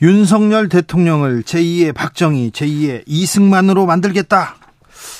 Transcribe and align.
윤석열 0.00 0.68
대통령을 0.68 1.42
제2의 1.42 1.92
박정희, 1.92 2.52
제2의 2.52 3.02
이승만으로 3.06 3.84
만들겠다. 3.84 4.54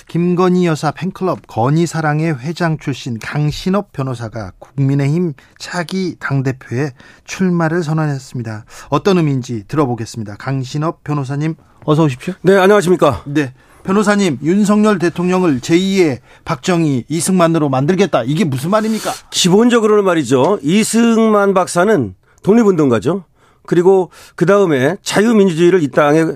김건희 0.06 0.66
여사 0.66 0.92
팬클럽 0.92 1.48
건희사랑의 1.48 2.38
회장 2.38 2.78
출신 2.78 3.18
강신업 3.18 3.92
변호사가 3.92 4.52
국민의힘 4.58 5.34
차기 5.58 6.14
당대표에 6.20 6.92
출마를 7.24 7.82
선언했습니다. 7.82 8.64
어떤 8.88 9.18
의미인지 9.18 9.64
들어보겠습니다. 9.66 10.36
강신업 10.36 11.02
변호사님 11.02 11.56
어서 11.84 12.04
오십시오. 12.04 12.34
네, 12.42 12.56
안녕하십니까. 12.56 13.24
네. 13.26 13.54
변호사님, 13.82 14.38
윤석열 14.42 14.98
대통령을 14.98 15.60
제2의 15.60 16.20
박정희, 16.44 17.06
이승만으로 17.08 17.68
만들겠다. 17.68 18.22
이게 18.24 18.44
무슨 18.44 18.70
말입니까? 18.70 19.10
기본적으로는 19.30 20.04
말이죠. 20.04 20.60
이승만 20.62 21.54
박사는 21.54 22.14
독립운동가죠. 22.42 23.24
그리고 23.68 24.10
그 24.34 24.46
다음에 24.46 24.96
자유민주주의를 25.02 25.82
이 25.82 25.88
땅에 25.88 26.22
아, 26.22 26.32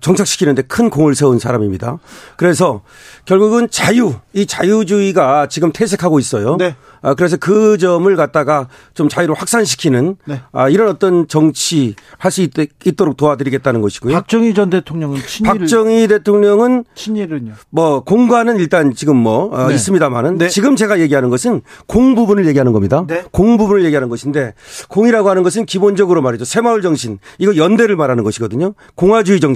정착시키는데 0.00 0.62
큰 0.62 0.90
공을 0.90 1.14
세운 1.14 1.38
사람입니다. 1.38 1.98
그래서 2.36 2.82
결국은 3.24 3.68
자유, 3.70 4.14
이 4.32 4.44
자유주의가 4.46 5.48
지금 5.48 5.72
퇴색하고 5.72 6.18
있어요. 6.18 6.56
네. 6.56 6.76
아, 7.00 7.14
그래서 7.14 7.36
그 7.36 7.78
점을 7.78 8.14
갖다가 8.16 8.68
좀 8.94 9.08
자유로 9.08 9.34
확산시키는 9.34 10.16
네. 10.26 10.40
아, 10.52 10.68
이런 10.68 10.88
어떤 10.88 11.26
정치 11.28 11.94
할 12.18 12.34
수 12.34 12.42
있도록 12.84 13.16
도와드리겠다는 13.16 13.80
것이고요. 13.80 14.12
박정희 14.12 14.54
전 14.54 14.68
대통령은 14.70 15.20
친일 15.24 15.52
박정희 15.52 16.08
대통령은 16.08 16.84
친일은요. 16.96 17.52
뭐 17.70 18.02
공과는 18.02 18.56
일단 18.56 18.92
지금 18.92 19.16
뭐 19.16 19.54
어, 19.54 19.68
네. 19.68 19.74
있습니다만은 19.76 20.38
네. 20.38 20.48
지금 20.48 20.74
제가 20.74 20.98
얘기하는 20.98 21.30
것은 21.30 21.62
공 21.86 22.16
부분을 22.16 22.46
얘기하는 22.48 22.72
겁니다. 22.72 23.04
네. 23.06 23.22
공 23.30 23.56
부분을 23.56 23.84
얘기하는 23.84 24.08
것인데 24.08 24.54
공이라고 24.88 25.30
하는 25.30 25.44
것은 25.44 25.64
기본적으로 25.64 26.22
말이죠. 26.22 26.44
새마을 26.44 26.82
정신 26.82 27.18
이거 27.38 27.56
연대를 27.56 27.94
말하는 27.94 28.24
것이거든요. 28.24 28.74
공화주의 28.96 29.38
정신 29.38 29.53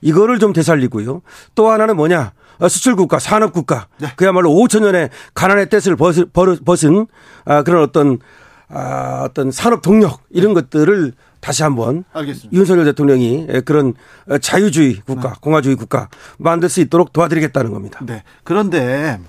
이거를 0.00 0.38
좀 0.38 0.52
되살리고요. 0.52 1.22
또 1.54 1.70
하나는 1.70 1.96
뭐냐? 1.96 2.32
어, 2.58 2.68
수출국가, 2.68 3.18
산업국가, 3.18 3.88
네. 3.98 4.08
그야말로 4.16 4.50
5천 4.50 4.82
년의 4.82 5.10
가난의 5.34 5.68
떼을 5.68 5.96
벗은, 5.96 6.30
벗은 6.32 7.06
아, 7.44 7.62
그런 7.62 7.82
어떤 7.82 8.18
아, 8.68 9.22
어떤 9.24 9.50
산업 9.50 9.82
동력 9.82 10.22
이런 10.30 10.54
것들을 10.54 11.12
다시 11.40 11.62
한번 11.62 12.04
알겠습니다. 12.12 12.56
윤석열 12.56 12.84
대통령이 12.86 13.46
그런 13.64 13.94
자유주의 14.40 15.00
국가, 15.06 15.28
네. 15.28 15.34
공화주의 15.40 15.76
국가 15.76 16.08
만들 16.38 16.68
수 16.68 16.80
있도록 16.80 17.12
도와드리겠다는 17.12 17.72
겁니다. 17.72 18.00
네. 18.02 18.24
그런데 18.42 19.20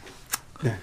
네. 0.64 0.76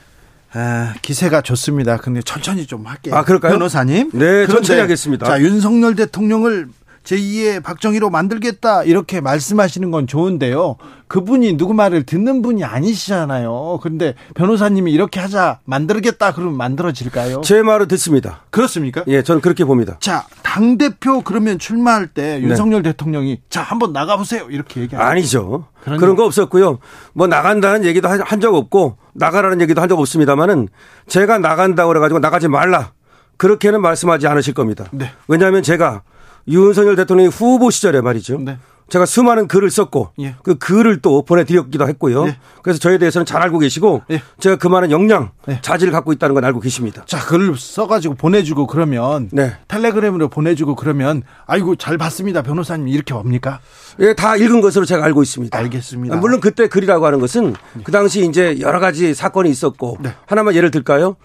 아, 0.52 0.94
기세가 1.02 1.40
좋습니다. 1.40 1.96
근데 1.96 2.22
천천히 2.22 2.66
좀 2.66 2.86
할게요. 2.86 3.16
아, 3.16 3.24
그럴까요? 3.24 3.52
변호사님. 3.55 4.10
네, 4.12 4.46
천천히 4.46 4.80
하겠습니다. 4.80 5.27
자, 5.27 5.40
윤석열 5.40 5.96
대통령을 5.96 6.68
제2의 7.05 7.62
박정희로 7.62 8.10
만들겠다 8.10 8.83
이렇게 8.84 9.20
말씀하시는 9.20 9.91
건 9.91 10.06
좋은데요. 10.06 10.77
그분이 11.06 11.56
누구 11.56 11.74
말을 11.74 12.05
듣는 12.05 12.40
분이 12.42 12.64
아니시잖아요. 12.64 13.79
그런데 13.83 14.14
변호사님이 14.34 14.90
이렇게 14.90 15.20
하자 15.20 15.61
만들겠다 15.64 16.33
그러면 16.33 16.56
만들어질까요? 16.56 17.42
제 17.42 17.62
말을 17.62 17.89
듣습니다. 17.89 18.40
그렇습니까? 18.51 19.05
예, 19.06 19.23
저는 19.23 19.40
그렇게 19.42 19.64
봅니다. 19.64 19.96
자, 20.01 20.27
당 20.42 20.79
대표 20.79 21.20
그러면 21.20 21.58
출마할 21.58 22.08
때 22.08 22.39
네. 22.39 22.48
윤석열 22.48 22.83
대통령이 22.83 23.42
자 23.50 23.62
한번 23.62 23.92
나가 23.92 24.17
보세요 24.17 24.46
이렇게 24.50 24.80
얘기하죠. 24.80 25.06
아니죠. 25.06 25.67
그런 25.84 25.98
그런 25.98 26.17
거 26.17 26.24
없었고요. 26.24 26.79
뭐 27.12 27.27
나간다는 27.27 27.84
얘기도 27.84 28.08
한 28.08 28.40
적 28.40 28.55
없고 28.55 28.96
나가라는 29.12 29.61
얘기도 29.61 29.80
한 29.83 29.89
적 29.89 30.00
없습니다만은 30.00 30.68
제가 31.06 31.39
나간다고 31.39 31.89
그래가지고 31.89 32.18
나가지 32.20 32.48
말라 32.48 32.92
그렇게는 33.36 33.83
말씀하지 33.83 34.27
않으실 34.27 34.55
겁니다. 34.55 34.86
네. 34.92 35.11
왜냐하면 35.29 35.62
제가 35.62 36.02
윤석열 36.48 36.96
대통령이 36.96 37.28
후보 37.28 37.70
시절에 37.70 38.00
말이죠. 38.00 38.38
네. 38.38 38.58
제가 38.88 39.06
수많은 39.06 39.48
글을 39.48 39.70
썼고 39.70 40.10
예. 40.20 40.36
그 40.42 40.56
글을 40.56 41.00
또 41.00 41.24
보내드렸기도 41.24 41.88
했고요. 41.88 42.27
예. 42.28 42.36
그래서 42.62 42.78
저에 42.78 42.98
대해서는 42.98 43.24
잘 43.24 43.40
알고 43.42 43.58
계시고 43.58 44.02
예. 44.10 44.22
제가 44.38 44.56
그 44.56 44.68
많은 44.68 44.90
역량, 44.90 45.30
예. 45.48 45.58
자질을 45.62 45.92
갖고 45.92 46.12
있다는 46.12 46.34
건 46.34 46.44
알고 46.44 46.60
계십니다. 46.60 47.02
자, 47.06 47.18
글을 47.24 47.56
써가지고 47.56 48.14
보내주고 48.14 48.66
그러면 48.66 49.30
네. 49.32 49.56
텔레그램으로 49.68 50.28
보내주고 50.28 50.77
그러면 50.77 51.22
아이고 51.46 51.77
잘 51.77 51.96
봤습니다 51.96 52.42
변호사님 52.42 52.88
이렇게 52.88 53.14
봅니까? 53.14 53.61
예, 54.00 54.12
다 54.12 54.36
읽은 54.36 54.61
것으로 54.61 54.84
제가 54.84 55.02
알고 55.05 55.22
있습니다. 55.22 55.56
알겠습니다. 55.56 56.16
물론 56.16 56.40
그때 56.40 56.68
글이라고 56.68 57.06
하는 57.06 57.20
것은 57.20 57.55
그 57.84 57.90
당시 57.90 58.26
이제 58.26 58.58
여러 58.61 58.80
가지 58.80 59.14
사건이 59.14 59.48
있었고 59.48 59.98
네. 60.00 60.14
하나만 60.26 60.55
예를 60.55 60.70
들까요? 60.70 61.16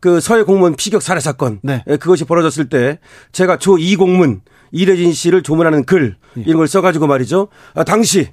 그 0.00 0.20
서해 0.20 0.44
공무원 0.44 0.76
피격 0.76 1.02
살해 1.02 1.20
사건 1.20 1.58
네. 1.62 1.82
예, 1.88 1.96
그것이 1.96 2.24
벌어졌을 2.24 2.68
때 2.68 3.00
제가 3.32 3.58
조이 3.58 3.96
공문 3.96 4.40
이래진 4.70 5.12
씨를 5.12 5.42
조문하는 5.42 5.84
글 5.84 6.16
예. 6.36 6.42
이런 6.42 6.56
걸 6.58 6.68
써가지고 6.68 7.06
말이죠. 7.06 7.48
아, 7.74 7.84
당시 7.84 8.28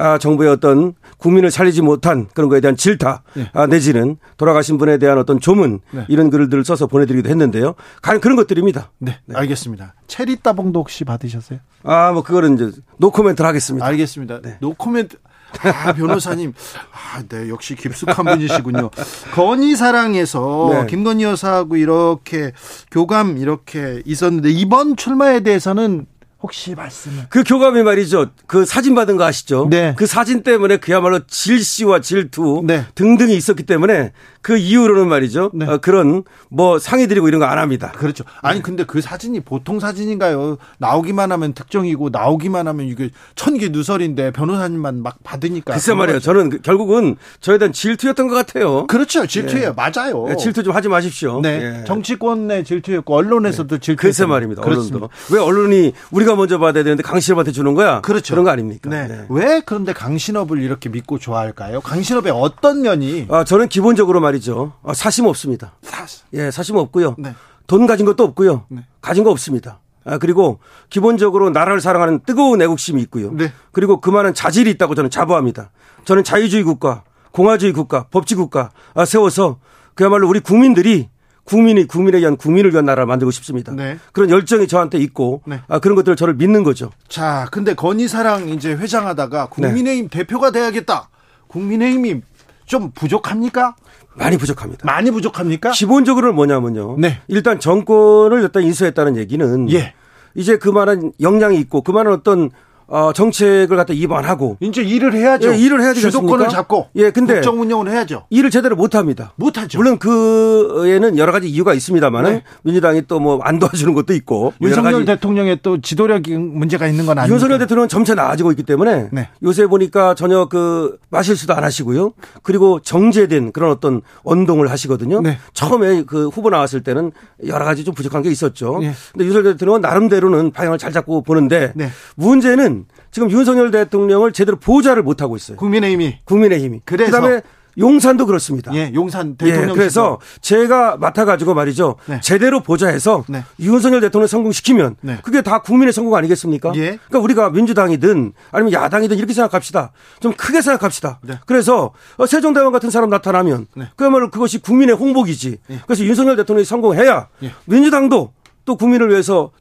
아, 0.00 0.16
정부의 0.16 0.48
어떤 0.50 0.94
국민을 1.16 1.50
살리지 1.50 1.82
못한 1.82 2.28
그런 2.32 2.48
거에 2.48 2.60
대한 2.60 2.76
질타 2.76 3.24
예. 3.36 3.50
아, 3.52 3.66
내지는 3.66 4.16
돌아가신 4.36 4.78
분에 4.78 4.98
대한 4.98 5.18
어떤 5.18 5.40
조문 5.40 5.80
네. 5.90 6.04
이런 6.08 6.30
글들을 6.30 6.64
써서 6.64 6.86
보내드리기도 6.86 7.28
했는데요. 7.28 7.74
가- 8.00 8.18
그런 8.20 8.36
것들입니다. 8.36 8.92
네, 8.98 9.18
알겠습니다. 9.34 9.94
체리 10.06 10.36
따봉도 10.36 10.78
혹시 10.80 11.02
받으셨어요? 11.04 11.58
아, 11.82 12.12
뭐 12.12 12.22
그거는 12.22 12.54
이제 12.54 12.70
노코멘트를 12.98 13.48
하겠습니다. 13.48 13.84
알겠습니다. 13.86 14.40
네. 14.40 14.58
노코멘트. 14.60 15.16
아, 15.62 15.92
변호사님. 15.92 16.52
아, 16.92 17.22
네, 17.28 17.48
역시 17.48 17.74
깊숙한 17.74 18.24
분이시군요. 18.24 18.90
건희 19.34 19.76
사랑에서 19.76 20.70
네. 20.72 20.86
김건희 20.86 21.24
여사하고 21.24 21.76
이렇게 21.76 22.52
교감 22.90 23.38
이렇게 23.38 24.02
있었는데 24.04 24.50
이번 24.50 24.96
출마에 24.96 25.40
대해서는 25.40 26.06
혹시 26.40 26.74
말씀을 26.74 27.26
그 27.30 27.42
교감이 27.42 27.82
말이죠. 27.82 28.30
그 28.46 28.64
사진 28.64 28.94
받은 28.94 29.16
거 29.16 29.24
아시죠? 29.24 29.66
네. 29.70 29.94
그 29.96 30.06
사진 30.06 30.44
때문에 30.44 30.76
그야말로 30.76 31.26
질시와 31.26 32.00
질투 32.00 32.62
네. 32.64 32.84
등등이 32.94 33.36
있었기 33.36 33.64
때문에 33.64 34.12
그 34.40 34.56
이후로는 34.56 35.08
말이죠. 35.08 35.50
네. 35.54 35.66
어, 35.66 35.78
그런 35.78 36.22
뭐 36.48 36.78
상의 36.78 37.08
드리고 37.08 37.28
이런 37.28 37.40
거 37.40 37.48
안 37.48 37.58
합니다. 37.58 37.92
그렇죠. 37.96 38.24
아니 38.42 38.62
근데 38.62 38.84
그 38.84 39.00
사진이 39.00 39.40
보통 39.40 39.80
사진인가요? 39.80 40.58
나오기만 40.78 41.32
하면 41.32 41.54
특정이고 41.54 42.10
나오기만 42.10 42.68
하면 42.68 42.86
이게 42.86 43.10
천기 43.36 43.70
누설인데 43.70 44.32
변호사님만 44.32 45.02
막 45.02 45.16
받으니까 45.24 45.72
글쎄 45.72 45.94
말이에요. 45.94 46.20
저는 46.20 46.50
그- 46.50 46.60
결국은 46.60 47.16
저에 47.40 47.56
대한 47.58 47.72
질투였던 47.72 48.28
것 48.28 48.34
같아요. 48.34 48.86
그렇죠. 48.86 49.26
질투예요. 49.26 49.74
맞아요. 49.74 50.26
예, 50.30 50.36
질투 50.36 50.62
좀 50.62 50.74
하지 50.74 50.88
마십시오. 50.88 51.40
네. 51.40 51.80
예. 51.80 51.84
정치권의 51.84 52.64
질투였고 52.64 53.14
언론에서도 53.14 53.78
질투. 53.78 54.00
글쎄 54.02 54.26
말입니다. 54.26 54.62
그렇습니다. 54.62 54.96
언론도. 54.96 55.10
왜 55.30 55.40
언론이 55.40 55.92
우리가 56.10 56.36
먼저 56.36 56.58
받아야 56.58 56.84
되는데 56.84 57.02
강신업한테 57.02 57.52
주는 57.52 57.74
거야? 57.74 58.00
그렇죠. 58.02 58.34
그런 58.34 58.44
거 58.44 58.50
아닙니까? 58.50 58.90
네. 58.90 59.08
네. 59.08 59.24
왜 59.30 59.62
그런데 59.64 59.92
강신업을 59.92 60.60
이렇게 60.62 60.88
믿고 60.88 61.18
좋아할까요? 61.18 61.80
강신업의 61.80 62.32
어떤 62.34 62.82
면이 62.82 63.26
아, 63.30 63.44
저는 63.44 63.68
기본적으로 63.68 64.20
말이죠. 64.28 64.72
아, 64.82 64.94
사심 64.94 65.26
없습니다. 65.26 65.72
사실 65.82 66.24
예, 66.34 66.50
사심 66.50 66.76
없고요. 66.76 67.16
네. 67.18 67.34
돈 67.66 67.86
가진 67.86 68.06
것도 68.06 68.24
없고요. 68.24 68.64
네. 68.68 68.84
가진 69.00 69.24
거 69.24 69.30
없습니다. 69.30 69.80
아, 70.04 70.18
그리고 70.18 70.58
기본적으로 70.90 71.50
나라를 71.50 71.80
사랑하는 71.80 72.20
뜨거운 72.24 72.62
애국심이 72.62 73.00
있고요. 73.02 73.32
네. 73.32 73.52
그리고 73.72 74.00
그만한 74.00 74.34
자질이 74.34 74.70
있다고 74.72 74.94
저는 74.94 75.10
자부합니다. 75.10 75.70
저는 76.04 76.24
자유주의 76.24 76.62
국가, 76.62 77.04
공화주의 77.32 77.72
국가, 77.72 78.04
법치 78.04 78.34
국가 78.34 78.70
아, 78.94 79.04
세워서 79.04 79.58
그야말로 79.94 80.28
우리 80.28 80.40
국민들이 80.40 81.08
국민이 81.44 81.86
국민에 81.86 82.18
의한 82.18 82.36
국민을 82.36 82.72
위한 82.72 82.84
나라를 82.84 83.06
만들고 83.06 83.30
싶습니다. 83.30 83.72
네. 83.72 83.98
그런 84.12 84.28
열정이 84.30 84.68
저한테 84.68 84.98
있고 84.98 85.42
네. 85.46 85.60
아, 85.68 85.78
그런 85.78 85.96
것들을 85.96 86.14
저를 86.16 86.34
믿는 86.34 86.62
거죠. 86.62 86.90
자, 87.08 87.46
근데 87.50 87.74
건희사랑 87.74 88.50
이제 88.50 88.74
회장하다가 88.74 89.46
국민의힘 89.46 90.08
대표가 90.08 90.50
돼야겠다. 90.50 91.08
국민의힘이 91.48 92.20
좀 92.66 92.90
부족합니까? 92.90 93.74
많이 94.18 94.36
부족합니다. 94.36 94.84
많이 94.84 95.10
부족합니까? 95.10 95.70
기본적으로는 95.70 96.34
뭐냐면요. 96.34 96.96
네. 96.98 97.20
일단 97.28 97.60
정권을 97.60 98.42
일단 98.42 98.62
인수했다는 98.62 99.16
얘기는 99.16 99.70
예. 99.72 99.94
이제 100.34 100.58
그만한 100.58 101.12
역량이 101.20 101.58
있고 101.60 101.82
그만한 101.82 102.12
어떤 102.12 102.50
어, 102.90 103.12
정책을 103.12 103.76
갖다 103.76 103.92
입안하고 103.92 104.56
이제 104.60 104.82
일을 104.82 105.12
해야죠. 105.14 105.52
예, 105.52 105.58
일을 105.58 105.80
해야 105.82 105.88
되지 105.92 106.00
주도권을? 106.10 106.48
잡고 106.48 106.88
예, 106.96 107.10
근데 107.10 107.34
국정 107.34 107.60
운영을 107.60 107.90
해야죠. 107.90 108.24
일을 108.30 108.50
제대로 108.50 108.76
못 108.76 108.94
합니다. 108.94 109.32
못 109.36 109.58
하죠. 109.58 109.78
물론 109.78 109.98
그에는 109.98 111.18
여러 111.18 111.32
가지 111.32 111.48
이유가 111.48 111.74
있습니다만은 111.74 112.32
네. 112.32 112.42
민주당이 112.62 113.02
또 113.06 113.18
뭐 113.20 113.40
안 113.42 113.58
도와주는 113.58 113.92
것도 113.94 114.14
있고 114.14 114.52
뭐 114.58 114.68
윤석열 114.68 115.04
대통령의 115.04 115.58
또 115.62 115.80
지도력 115.80 116.22
문제가 116.30 116.86
있는 116.86 117.04
건 117.06 117.18
아니에요. 117.18 117.32
윤석열 117.34 117.58
대통령은 117.58 117.88
점차 117.88 118.14
나아지고 118.14 118.50
있기 118.52 118.62
때문에 118.62 119.08
네. 119.12 119.28
요새 119.42 119.66
보니까 119.66 120.14
전혀 120.14 120.46
그 120.46 120.98
마실수도 121.10 121.54
안 121.54 121.64
하시고요. 121.64 122.12
그리고 122.42 122.80
정제된 122.80 123.52
그런 123.52 123.70
어떤 123.70 124.00
언동을 124.22 124.70
하시거든요. 124.70 125.20
네. 125.20 125.38
처음에 125.52 126.04
그 126.04 126.28
후보 126.28 126.48
나왔을 126.50 126.82
때는 126.82 127.12
여러 127.46 127.64
가지 127.64 127.84
좀 127.84 127.94
부족한 127.94 128.22
게 128.22 128.30
있었죠. 128.30 128.78
네. 128.80 128.92
근데 129.12 129.26
윤석열 129.26 129.52
대통령은 129.54 129.80
나름대로는 129.82 130.52
방향을 130.52 130.78
잘 130.78 130.92
잡고 130.92 131.22
보는데 131.22 131.72
네. 131.74 131.90
문제는 132.16 132.77
지금 133.10 133.30
윤석열 133.30 133.70
대통령을 133.70 134.32
제대로 134.32 134.56
보좌를 134.58 135.02
못 135.02 135.22
하고 135.22 135.36
있어요. 135.36 135.56
국민의힘이 135.56 136.18
국민의힘이. 136.24 136.80
그래서- 136.84 137.10
그다음에 137.20 137.40
용산도 137.78 138.26
그렇습니다. 138.26 138.74
예, 138.74 138.90
용산 138.92 139.36
예, 139.42 139.44
대통령 139.52 139.76
그래서 139.76 140.18
제가 140.40 140.96
맡아가지고 140.96 141.54
말이죠. 141.54 141.94
네. 142.06 142.18
제대로 142.20 142.60
보좌해서 142.60 143.24
네. 143.28 143.44
윤석열 143.60 144.00
대통령 144.00 144.26
성공시키면 144.26 144.96
네. 145.00 145.18
그게 145.22 145.42
다 145.42 145.62
국민의 145.62 145.92
성공 145.92 146.16
아니겠습니까? 146.16 146.72
예. 146.74 146.98
그러니까 147.06 147.18
우리가 147.20 147.50
민주당이든 147.50 148.32
아니면 148.50 148.72
야당이든 148.72 149.16
이렇게 149.16 149.32
생각합시다. 149.32 149.92
좀 150.18 150.32
크게 150.32 150.60
생각합시다. 150.60 151.20
네. 151.22 151.38
그래서 151.46 151.92
어, 152.16 152.26
세종대왕 152.26 152.72
같은 152.72 152.90
사람 152.90 153.10
나타나면 153.10 153.68
네. 153.76 153.88
그야말로 153.94 154.28
그것이 154.30 154.58
국민의 154.58 154.96
홍복이지. 154.96 155.58
예. 155.70 155.80
그래서 155.86 156.02
윤석열 156.04 156.34
대통령이 156.34 156.64
성공해야 156.64 157.28
예. 157.44 157.52
민주당도 157.66 158.32
또 158.64 158.76
국민을 158.76 159.08
위해서 159.10 159.52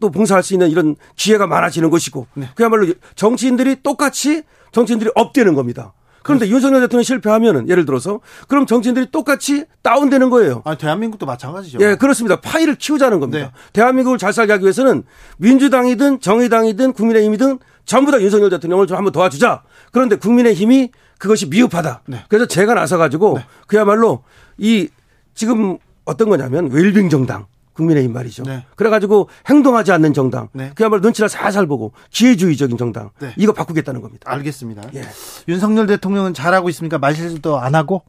또 0.00 0.10
봉사할 0.10 0.42
수 0.42 0.54
있는 0.54 0.70
이런 0.70 0.96
기회가 1.16 1.46
많아지는 1.46 1.90
것이고 1.90 2.26
네. 2.34 2.48
그야말로 2.54 2.86
정치인들이 3.14 3.82
똑같이 3.82 4.42
정치인들이 4.72 5.10
업되는 5.14 5.54
겁니다. 5.54 5.92
그런데 6.26 6.48
윤석열 6.48 6.80
대통령이 6.80 7.04
실패하면은 7.04 7.68
예를 7.68 7.86
들어서 7.86 8.18
그럼 8.48 8.66
정치인들이 8.66 9.12
똑같이 9.12 9.64
다운되는 9.82 10.28
거예요. 10.28 10.60
아, 10.64 10.76
대한민국도 10.76 11.24
마찬가지죠. 11.24 11.78
예, 11.80 11.94
그렇습니다. 11.94 12.40
파이를 12.40 12.74
키우자는 12.74 13.20
겁니다. 13.20 13.46
네. 13.46 13.52
대한민국을 13.72 14.18
잘 14.18 14.32
살게 14.32 14.52
하기 14.54 14.64
위해서는 14.64 15.04
민주당이든 15.38 16.20
정의당이든 16.20 16.94
국민의힘이든 16.94 17.60
전부 17.84 18.10
다 18.10 18.20
윤석열 18.20 18.50
대통령을 18.50 18.88
좀 18.88 18.96
한번 18.96 19.12
도와주자. 19.12 19.62
그런데 19.92 20.16
국민의힘이 20.16 20.90
그것이 21.18 21.46
미흡하다. 21.46 22.02
네. 22.08 22.24
그래서 22.28 22.46
제가 22.46 22.74
나서 22.74 22.98
가지고 22.98 23.38
그야말로 23.68 24.24
이 24.58 24.88
지금 25.34 25.78
어떤 26.04 26.28
거냐면 26.28 26.70
웰빙 26.70 27.08
정당. 27.08 27.46
국민의힘 27.76 28.12
말이죠. 28.12 28.42
네. 28.44 28.64
그래가지고 28.74 29.28
행동하지 29.48 29.92
않는 29.92 30.12
정당. 30.14 30.48
네. 30.52 30.72
그야말로 30.74 31.02
눈치를 31.02 31.28
살살 31.28 31.66
보고 31.66 31.92
기회주의적인 32.10 32.76
정당. 32.78 33.10
네. 33.20 33.32
이거 33.36 33.52
바꾸겠다는 33.52 34.00
겁니다. 34.00 34.30
알겠습니다. 34.30 34.82
예. 34.94 35.04
윤석열 35.48 35.86
대통령은 35.86 36.34
잘하고 36.34 36.68
있습니까? 36.70 36.98
말실수도 36.98 37.58
안 37.58 37.74
하고? 37.74 38.02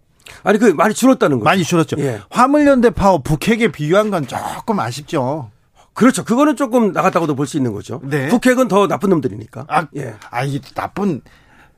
아니 0.44 0.58
그 0.58 0.66
많이 0.68 0.94
줄었다는 0.94 1.40
거죠. 1.40 1.46
많이 1.46 1.64
줄었죠. 1.64 1.98
예. 2.00 2.22
화물연대 2.30 2.90
파업 2.92 3.24
북핵에 3.24 3.72
비유한 3.72 4.10
건 4.10 4.26
조금 4.28 4.80
아쉽죠. 4.80 5.52
그렇죠. 5.94 6.24
그거는 6.24 6.56
조금 6.56 6.92
나갔다고도 6.92 7.36
볼 7.36 7.48
수 7.48 7.58
있는 7.58 7.74
거죠. 7.74 8.02
네. 8.04 8.28
북핵은 8.28 8.68
더 8.68 8.88
나쁜 8.88 9.10
놈들이니까. 9.10 9.66
아, 9.68 9.88
예. 9.96 10.16
아, 10.30 10.44
이 10.44 10.60
나쁜 10.76 11.22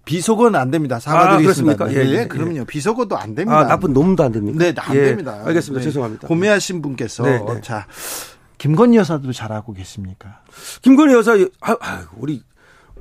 비속어는 0.10 0.60
안 0.60 0.72
됩니다. 0.72 1.00
사과드리겠습니다. 1.00 1.72
아, 1.72 1.88
그렇습니까? 1.88 1.94
예, 1.94 2.04
네, 2.04 2.22
예, 2.22 2.28
그럼요. 2.28 2.66
비속어도 2.66 3.16
안 3.16 3.36
됩니다. 3.36 3.60
아, 3.60 3.68
나쁜 3.68 3.94
놈도 3.94 4.24
안 4.24 4.32
됩니까? 4.32 4.58
네, 4.58 4.74
안 4.76 4.96
예. 4.96 5.04
됩니다. 5.04 5.44
알겠습니다. 5.46 5.82
네. 5.82 5.84
죄송합니다. 5.84 6.28
고매하신 6.28 6.82
분께서 6.82 7.24
네, 7.24 7.38
네. 7.38 7.62
자 7.62 7.86
김건희 8.58 8.98
여사도 8.98 9.32
잘하고 9.32 9.74
계십니까? 9.74 10.42
김건희 10.82 11.14
여사, 11.14 11.34
아, 11.62 11.76
아, 11.80 12.08
우리 12.18 12.42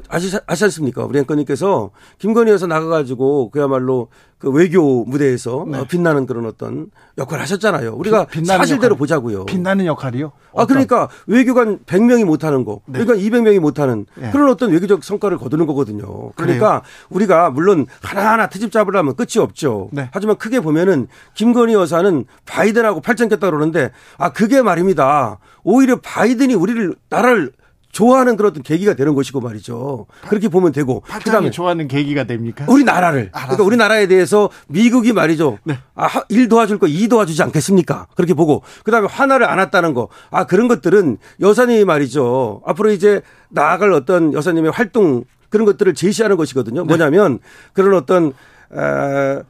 아시, 0.08 0.37
아시 0.46 0.64
않습니까? 0.64 1.05
우리 1.05 1.19
앵커님께서 1.20 1.90
김건희 2.19 2.50
여사 2.52 2.66
나가가지고 2.66 3.50
그야말로 3.50 4.08
그 4.38 4.50
외교 4.50 5.05
무대에서 5.05 5.66
네. 5.69 5.78
어, 5.78 5.84
빛나는 5.88 6.25
그런 6.26 6.46
어떤 6.46 6.87
역할을 7.19 7.43
하셨잖아요. 7.43 7.94
우리가 7.94 8.26
빛- 8.26 8.46
사실대로 8.46 8.93
역할. 8.93 8.99
보자고요. 8.99 9.46
빛나는 9.46 9.87
역할이요? 9.87 10.26
아, 10.26 10.31
어떤? 10.52 10.66
그러니까 10.69 11.08
외교관 11.26 11.81
100명이 11.87 12.25
못하는 12.25 12.64
거, 12.64 12.81
네. 12.87 13.00
그러니까 13.05 13.14
200명이 13.26 13.58
못하는 13.58 14.06
네. 14.14 14.31
그런 14.31 14.49
어떤 14.49 14.70
외교적 14.70 15.02
성과를 15.02 15.38
거두는 15.38 15.66
거거든요. 15.66 16.31
그러니까 16.37 16.82
우리가 17.11 17.50
물론 17.50 17.87
하나하나 18.02 18.49
트집 18.49 18.70
잡으려면 18.70 19.16
끝이 19.16 19.38
없죠. 19.43 19.88
네. 19.93 20.08
하지만 20.12 20.37
크게 20.37 20.61
보면은 20.61 21.08
김건희 21.34 21.75
여사는 21.75 22.25
바이든하고 22.46 23.00
팔짱 23.00 23.28
꼈다 23.28 23.50
그러는데 23.50 23.90
아, 24.19 24.32
그게 24.32 24.62
말입니다. 24.62 25.38
오히려 25.64 25.96
바이든이 26.00 26.54
우리를, 26.54 26.94
나라를 27.11 27.52
좋아하는 27.98 28.36
그런 28.36 28.52
어떤 28.52 28.62
계기가 28.62 28.94
되는 28.94 29.12
것이고 29.16 29.40
말이죠. 29.40 30.06
그렇게 30.28 30.46
보면 30.46 30.70
되고. 30.70 31.02
그다음에 31.24 31.50
좋아하는 31.50 31.88
계기가 31.88 32.22
됩니까? 32.24 32.64
우리나라를. 32.68 33.30
알았어요. 33.32 33.46
그러니까 33.56 33.64
우리나라에 33.64 34.06
대해서 34.06 34.50
미국이 34.68 35.12
말이죠. 35.12 35.58
네. 35.64 35.78
아, 35.96 36.06
하- 36.06 36.22
일 36.28 36.48
도와줄 36.48 36.78
거이 36.78 37.08
도와주지 37.08 37.42
않겠습니까? 37.42 38.06
그렇게 38.14 38.34
보고. 38.34 38.62
그 38.84 38.92
다음에 38.92 39.08
화나를 39.10 39.48
안 39.50 39.58
왔다는 39.58 39.94
거. 39.94 40.06
아, 40.30 40.46
그런 40.46 40.68
것들은 40.68 41.16
여사님이 41.40 41.84
말이죠. 41.86 42.62
앞으로 42.64 42.92
이제 42.92 43.20
나아갈 43.48 43.90
어떤 43.90 44.32
여사님의 44.32 44.70
활동 44.70 45.24
그런 45.48 45.64
것들을 45.66 45.92
제시하는 45.94 46.36
것이거든요. 46.36 46.82
네. 46.82 46.86
뭐냐면 46.86 47.40
그런 47.72 47.94
어떤, 47.94 48.28
에, 48.28 49.42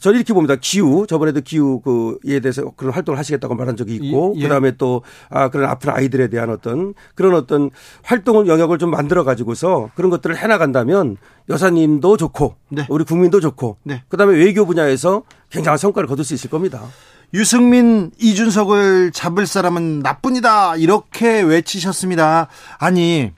저는 0.00 0.18
이렇게 0.18 0.32
봅니다. 0.32 0.56
기후 0.60 1.06
저번에도 1.06 1.40
기후 1.40 1.80
그에 1.80 2.40
대해서 2.40 2.70
그런 2.76 2.92
활동을 2.92 3.18
하시겠다고 3.18 3.54
말한 3.54 3.76
적이 3.76 3.96
있고 3.96 4.34
예, 4.36 4.40
예. 4.40 4.42
그다음에 4.44 4.76
또 4.76 5.02
아 5.30 5.48
그런 5.48 5.68
아픈 5.68 5.90
아이들에 5.90 6.28
대한 6.28 6.50
어떤 6.50 6.94
그런 7.14 7.34
어떤 7.34 7.70
활동을 8.02 8.46
영역을 8.46 8.78
좀 8.78 8.90
만들어 8.90 9.24
가지고서 9.24 9.90
그런 9.94 10.10
것들을 10.10 10.36
해 10.36 10.46
나간다면 10.46 11.16
여사님도 11.48 12.16
좋고 12.16 12.56
네. 12.68 12.86
우리 12.88 13.04
국민도 13.04 13.40
좋고 13.40 13.78
네. 13.82 14.02
그다음에 14.08 14.36
외교 14.36 14.66
분야에서 14.66 15.22
굉장한 15.50 15.78
성과를 15.78 16.08
거둘 16.08 16.24
수 16.24 16.34
있을 16.34 16.50
겁니다. 16.50 16.82
유승민, 17.32 18.12
이준석을 18.20 19.10
잡을 19.12 19.46
사람은 19.46 20.00
나뿐이다. 20.00 20.76
이렇게 20.76 21.40
외치셨습니다. 21.42 22.46
아니, 22.78 23.32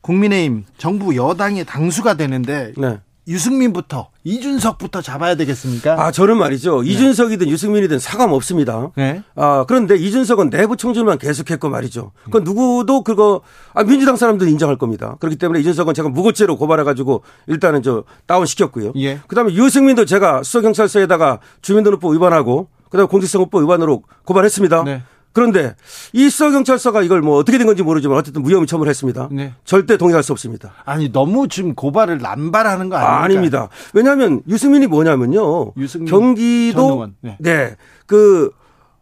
국민의힘, 0.00 0.64
정부 0.78 1.16
여당의 1.16 1.64
당수가 1.64 2.14
되는데, 2.14 2.72
네. 2.76 3.00
유승민부터, 3.28 4.10
이준석부터 4.24 5.02
잡아야 5.02 5.34
되겠습니까? 5.34 6.00
아 6.00 6.12
저는 6.12 6.36
말이죠. 6.38 6.82
이준석이든 6.84 7.48
유승민이든 7.48 7.98
사감 7.98 8.32
없습니다. 8.32 8.90
네. 8.96 9.22
아, 9.34 9.64
그런데 9.66 9.96
이준석은 9.96 10.50
내부 10.50 10.76
청질만 10.76 11.18
계속했고 11.18 11.68
말이죠. 11.68 12.12
그 12.30 12.38
누구도 12.38 13.02
그거, 13.02 13.42
아, 13.74 13.82
민주당 13.82 14.16
사람들은 14.16 14.50
인정할 14.52 14.76
겁니다. 14.76 15.16
그렇기 15.20 15.36
때문에 15.36 15.60
이준석은 15.60 15.94
제가 15.94 16.08
무고죄로 16.08 16.56
고발해가지고 16.56 17.22
일단은 17.48 17.82
저 17.82 18.04
다운 18.26 18.46
시켰고요. 18.46 18.92
예. 18.96 19.20
그 19.26 19.34
다음에 19.34 19.52
유승민도 19.54 20.04
제가 20.04 20.42
수서경찰서에다가 20.42 21.40
주민등록법 21.62 22.14
위반하고 22.14 22.68
그 22.90 22.96
다음에 22.96 23.08
공직선거법 23.08 23.62
위반으로 23.62 24.04
고발했습니다. 24.24 24.84
네. 24.84 25.02
그런데 25.36 25.74
이 26.14 26.30
수서경찰서가 26.30 27.02
이걸 27.02 27.20
뭐 27.20 27.36
어떻게 27.36 27.58
된 27.58 27.66
건지 27.66 27.82
모르지만 27.82 28.16
어쨌든 28.16 28.42
무혐의 28.42 28.66
처분을 28.66 28.88
했습니다. 28.88 29.28
네. 29.30 29.52
절대 29.66 29.98
동의할 29.98 30.22
수 30.22 30.32
없습니다. 30.32 30.72
아니, 30.86 31.12
너무 31.12 31.46
지금 31.46 31.74
고발을 31.74 32.20
남발하는 32.20 32.88
거 32.88 32.96
아닙니까? 32.96 33.20
아, 33.20 33.22
아닙니다. 33.22 33.68
왜냐하면 33.92 34.40
유승민이 34.48 34.86
뭐냐면요. 34.86 35.74
유승민 35.76 36.10
경기도. 36.10 37.10
네. 37.20 37.36
네. 37.38 37.76
그 38.06 38.50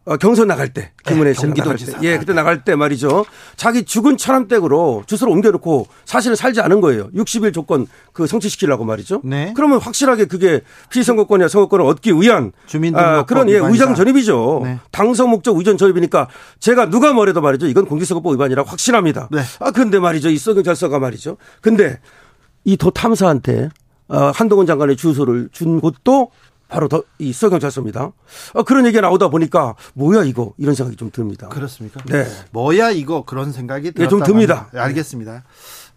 어, 0.06 0.18
경선 0.18 0.48
나갈 0.48 0.68
때 0.68 0.92
김은혜 1.06 1.32
씨 1.32 1.46
나갈 1.46 1.54
경기도지사 1.64 1.98
때. 1.98 2.06
예, 2.06 2.18
그때 2.18 2.34
나갈 2.34 2.62
때 2.62 2.74
말이죠. 2.76 3.24
자기 3.56 3.84
죽은 3.84 4.18
차남댁으로 4.18 5.04
주소를 5.06 5.32
옮겨놓고 5.32 5.86
사실은 6.04 6.36
살지 6.36 6.60
않은 6.60 6.82
거예요. 6.82 7.10
60일 7.12 7.54
조건 7.54 7.86
그 8.12 8.26
성취시키려고 8.26 8.84
말이죠. 8.84 9.22
네. 9.24 9.54
그러면 9.56 9.78
확실하게 9.78 10.26
그게 10.26 10.60
피선거권이나 10.90 11.48
선거권을 11.48 11.86
얻기 11.86 12.12
위한 12.20 12.52
아, 12.94 13.24
그런 13.24 13.48
예. 13.48 13.54
의장 13.56 13.94
전입이죠. 13.94 14.60
네. 14.64 14.78
당선 14.90 15.30
목적 15.30 15.56
의전 15.56 15.78
전입이니까 15.78 16.28
제가 16.60 16.90
누가 16.90 17.12
뭐래도 17.14 17.40
말이죠. 17.40 17.66
이건 17.66 17.86
공직선거법 17.86 18.34
위반이라고 18.34 18.68
확실합니다. 18.68 19.28
네. 19.32 19.40
아 19.60 19.70
근데 19.70 19.98
말이죠. 19.98 20.28
이 20.28 20.36
서경찰서가 20.36 20.98
말이죠. 20.98 21.38
근데 21.62 21.98
이 22.64 22.76
도 22.76 22.90
탐사한테 22.90 23.70
어, 24.08 24.30
한동훈 24.34 24.66
장관의 24.66 24.96
주소를 24.96 25.48
준 25.52 25.80
곳도 25.80 26.30
바로 26.74 26.88
더, 26.88 27.04
이 27.20 27.32
서경찰서입니다. 27.32 28.10
아, 28.54 28.62
그런 28.64 28.84
얘기가 28.86 29.00
나오다 29.02 29.28
보니까 29.28 29.76
뭐야 29.94 30.24
이거 30.24 30.54
이런 30.58 30.74
생각이 30.74 30.96
좀 30.96 31.12
듭니다. 31.12 31.48
그렇습니까? 31.48 32.02
네. 32.06 32.26
뭐야 32.50 32.90
이거 32.90 33.24
그런 33.24 33.52
생각이 33.52 33.92
예, 33.96 34.08
좀 34.08 34.24
듭니다. 34.24 34.68
네, 34.72 34.80
알겠습니다. 34.80 35.44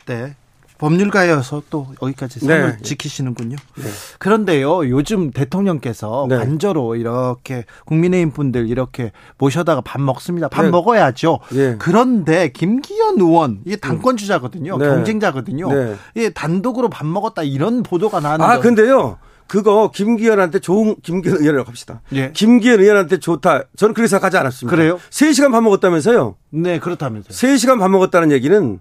네. 0.06 0.36
법률가여서 0.78 1.64
또 1.72 1.88
여기까지 2.04 2.40
선을 2.42 2.78
네. 2.78 2.84
지키시는군요. 2.84 3.56
네. 3.78 3.84
그런데요, 4.20 4.88
요즘 4.90 5.32
대통령께서 5.32 6.28
네. 6.30 6.38
관저로 6.38 6.96
이렇게 6.96 7.66
국민의힘 7.86 8.30
분들 8.30 8.68
이렇게 8.68 9.12
모셔다가 9.40 9.82
밥 9.82 10.00
먹습니다. 10.00 10.48
밥 10.50 10.62
네. 10.62 10.70
먹어야죠. 10.70 11.40
예. 11.56 11.78
그런데 11.80 12.52
김기현 12.52 13.20
의원, 13.20 13.62
이게 13.66 13.76
당권 13.78 14.18
주자거든요. 14.18 14.78
네. 14.78 14.86
경쟁자거든요. 14.86 15.74
네. 15.74 15.96
예, 16.18 16.30
단독으로 16.30 16.90
밥 16.92 17.08
먹었다 17.08 17.42
이런 17.42 17.82
보도가 17.82 18.20
나왔는데. 18.20 18.54
아 18.54 18.60
근데요. 18.60 19.18
그거 19.48 19.92
김기현한테 19.94 20.60
좋은 20.60 20.96
김기현 21.04 21.38
의원이라고 21.38 21.68
합시다. 21.70 22.02
예. 22.14 22.32
김기현 22.34 22.80
의원한테 22.80 23.20
좋다. 23.20 23.64
저는 23.76 23.94
그렇게 23.94 24.08
생각하지 24.08 24.38
않았습니다. 24.38 24.76
그래요? 24.76 25.00
3시간 25.10 25.52
밥 25.52 25.62
먹었다면서요? 25.62 26.36
네, 26.52 26.80
그렇다면서요. 26.80 27.32
3시간 27.32 27.80
밥 27.80 27.90
먹었다는 27.90 28.32
얘기는 28.32 28.80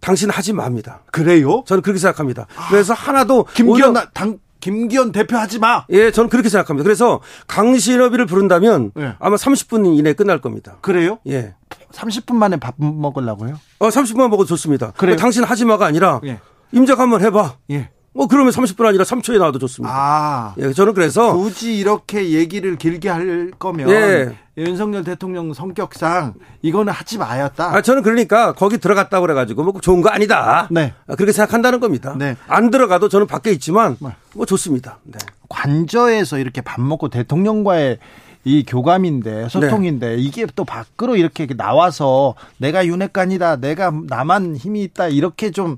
당신 0.00 0.30
하지 0.30 0.52
맙니다. 0.52 1.02
그래요? 1.12 1.62
저는 1.66 1.82
그렇게 1.82 1.98
생각합니다. 1.98 2.46
그래서 2.70 2.92
하나도 2.94 3.46
김기현 3.54 3.92
나- 3.92 4.10
당 4.10 4.38
김기현 4.60 5.10
대표 5.12 5.36
하지 5.36 5.58
마. 5.58 5.84
예, 5.90 6.10
저는 6.12 6.30
그렇게 6.30 6.48
생각합니다. 6.48 6.84
그래서 6.84 7.20
강신업이를 7.48 8.26
부른다면 8.26 8.92
네. 8.94 9.14
아마 9.18 9.34
30분 9.36 9.98
이내에 9.98 10.12
끝날 10.12 10.40
겁니다. 10.40 10.76
그래요? 10.82 11.18
예. 11.26 11.54
30분 11.92 12.34
만에 12.36 12.56
밥 12.58 12.74
먹으려고요? 12.78 13.58
어, 13.80 13.88
30분만 13.88 14.28
먹어도 14.28 14.44
좋습니다. 14.46 14.92
그래요? 14.96 15.16
당신 15.16 15.42
하지 15.42 15.64
마가 15.64 15.86
아니라 15.86 16.20
예. 16.24 16.38
임작 16.70 17.00
한번 17.00 17.22
해봐. 17.22 17.56
예. 17.72 17.90
뭐 18.14 18.26
그러면 18.26 18.52
30분 18.52 18.86
아니라 18.86 19.04
3초에 19.04 19.38
나와도 19.38 19.58
좋습니다. 19.58 19.94
아. 19.94 20.54
예, 20.58 20.72
저는 20.72 20.92
그래서 20.92 21.34
굳이 21.34 21.78
이렇게 21.78 22.30
얘기를 22.30 22.76
길게 22.76 23.08
할 23.08 23.50
거면 23.58 23.88
예. 23.88 24.36
윤석열 24.58 25.02
대통령 25.02 25.54
성격상 25.54 26.34
이거는 26.60 26.92
하지 26.92 27.16
마였다. 27.16 27.74
아, 27.74 27.80
저는 27.80 28.02
그러니까 28.02 28.52
거기 28.52 28.76
들어갔다고 28.76 29.22
그래가지고 29.22 29.64
뭐 29.64 29.80
좋은 29.80 30.02
거 30.02 30.10
아니다. 30.10 30.68
네. 30.70 30.92
아, 31.06 31.14
그렇게 31.14 31.32
생각한다는 31.32 31.80
겁니다. 31.80 32.14
네. 32.18 32.36
안 32.48 32.70
들어가도 32.70 33.08
저는 33.08 33.26
밖에 33.26 33.50
있지만 33.52 33.96
네. 34.00 34.10
뭐 34.34 34.44
좋습니다. 34.44 34.98
네. 35.04 35.18
관저에서 35.48 36.38
이렇게 36.38 36.60
밥 36.60 36.82
먹고 36.82 37.08
대통령과의 37.08 37.98
이 38.44 38.64
교감인데 38.64 39.48
소통인데 39.48 40.16
네. 40.16 40.16
이게 40.16 40.46
또 40.56 40.64
밖으로 40.64 41.16
이렇게 41.16 41.46
나와서 41.46 42.34
내가 42.58 42.86
윤핵관이다 42.86 43.56
내가 43.56 43.92
나만 44.08 44.56
힘이 44.56 44.82
있다 44.82 45.08
이렇게 45.08 45.50
좀 45.50 45.76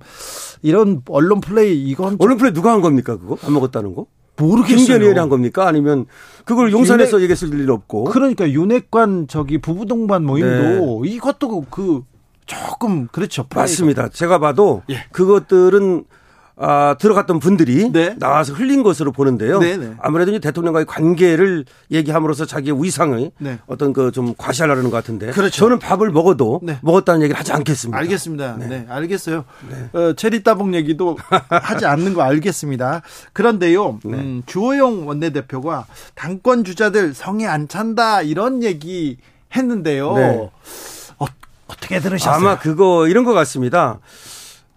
이런 0.62 1.02
언론 1.08 1.40
플레이 1.40 1.84
이건 1.84 2.12
좀 2.12 2.18
언론 2.20 2.38
플레이 2.38 2.52
누가 2.52 2.72
한 2.72 2.80
겁니까 2.80 3.16
그거? 3.18 3.36
안 3.42 3.52
먹었다는 3.52 3.94
거? 3.94 4.06
모르겠어요. 4.36 4.76
김기현 4.76 5.02
의원이 5.02 5.18
한 5.18 5.28
겁니까? 5.28 5.68
아니면 5.68 6.06
그걸 6.44 6.72
용산에서 6.72 7.20
얘기했을 7.22 7.54
일 7.54 7.70
없고. 7.70 8.04
그러니까 8.04 8.50
윤핵관 8.50 9.28
저기 9.28 9.58
부부 9.58 9.86
동반 9.86 10.24
모임도 10.24 11.04
이것도 11.04 11.66
그 11.70 12.02
조금 12.46 13.06
그렇죠. 13.08 13.42
네. 13.42 13.48
맞습니다. 13.60 14.08
제가 14.08 14.38
봐도 14.38 14.82
예. 14.90 15.04
그것들은 15.12 16.04
아, 16.56 16.94
들어갔던 17.00 17.40
분들이 17.40 17.90
네. 17.90 18.14
나와서 18.18 18.52
흘린 18.52 18.82
것으로 18.82 19.10
보는데요. 19.12 19.58
네, 19.58 19.76
네. 19.76 19.92
아무래도 20.00 20.30
이제 20.30 20.38
대통령과의 20.38 20.86
관계를 20.86 21.64
얘기함으로써 21.90 22.46
자기의 22.46 22.82
위상의 22.82 23.32
네. 23.38 23.58
어떤 23.66 23.92
그 23.92 24.14
좀 24.14 24.32
과시하려는 24.38 24.84
것 24.84 24.90
같은데. 24.92 25.32
그렇죠. 25.32 25.50
저는 25.64 25.80
밥을 25.80 26.10
먹어도 26.10 26.60
네. 26.62 26.78
먹었다는 26.82 27.22
얘기를 27.22 27.36
하지 27.38 27.52
않겠습니다. 27.52 27.98
알겠습니다. 27.98 28.56
네, 28.58 28.86
알겠어요. 28.88 29.44
어, 29.92 30.12
체리 30.12 30.44
따봉 30.44 30.74
얘기도 30.74 31.18
하지 31.50 31.86
않는 31.86 32.14
거 32.14 32.22
알겠습니다. 32.22 33.02
그런데요, 33.32 33.98
네. 34.04 34.16
음, 34.16 34.42
주호영 34.46 35.08
원내대표가 35.08 35.86
당권 36.14 36.62
주자들 36.64 37.12
성에 37.14 37.46
안 37.46 37.66
찬다 37.66 38.22
이런 38.22 38.62
얘기 38.62 39.16
했는데요. 39.56 40.14
네. 40.14 40.50
어, 41.18 41.26
어떻게 41.66 41.98
들으셨어요? 41.98 42.34
아마 42.36 42.58
그거 42.58 43.08
이런 43.08 43.24
것 43.24 43.32
같습니다. 43.32 43.98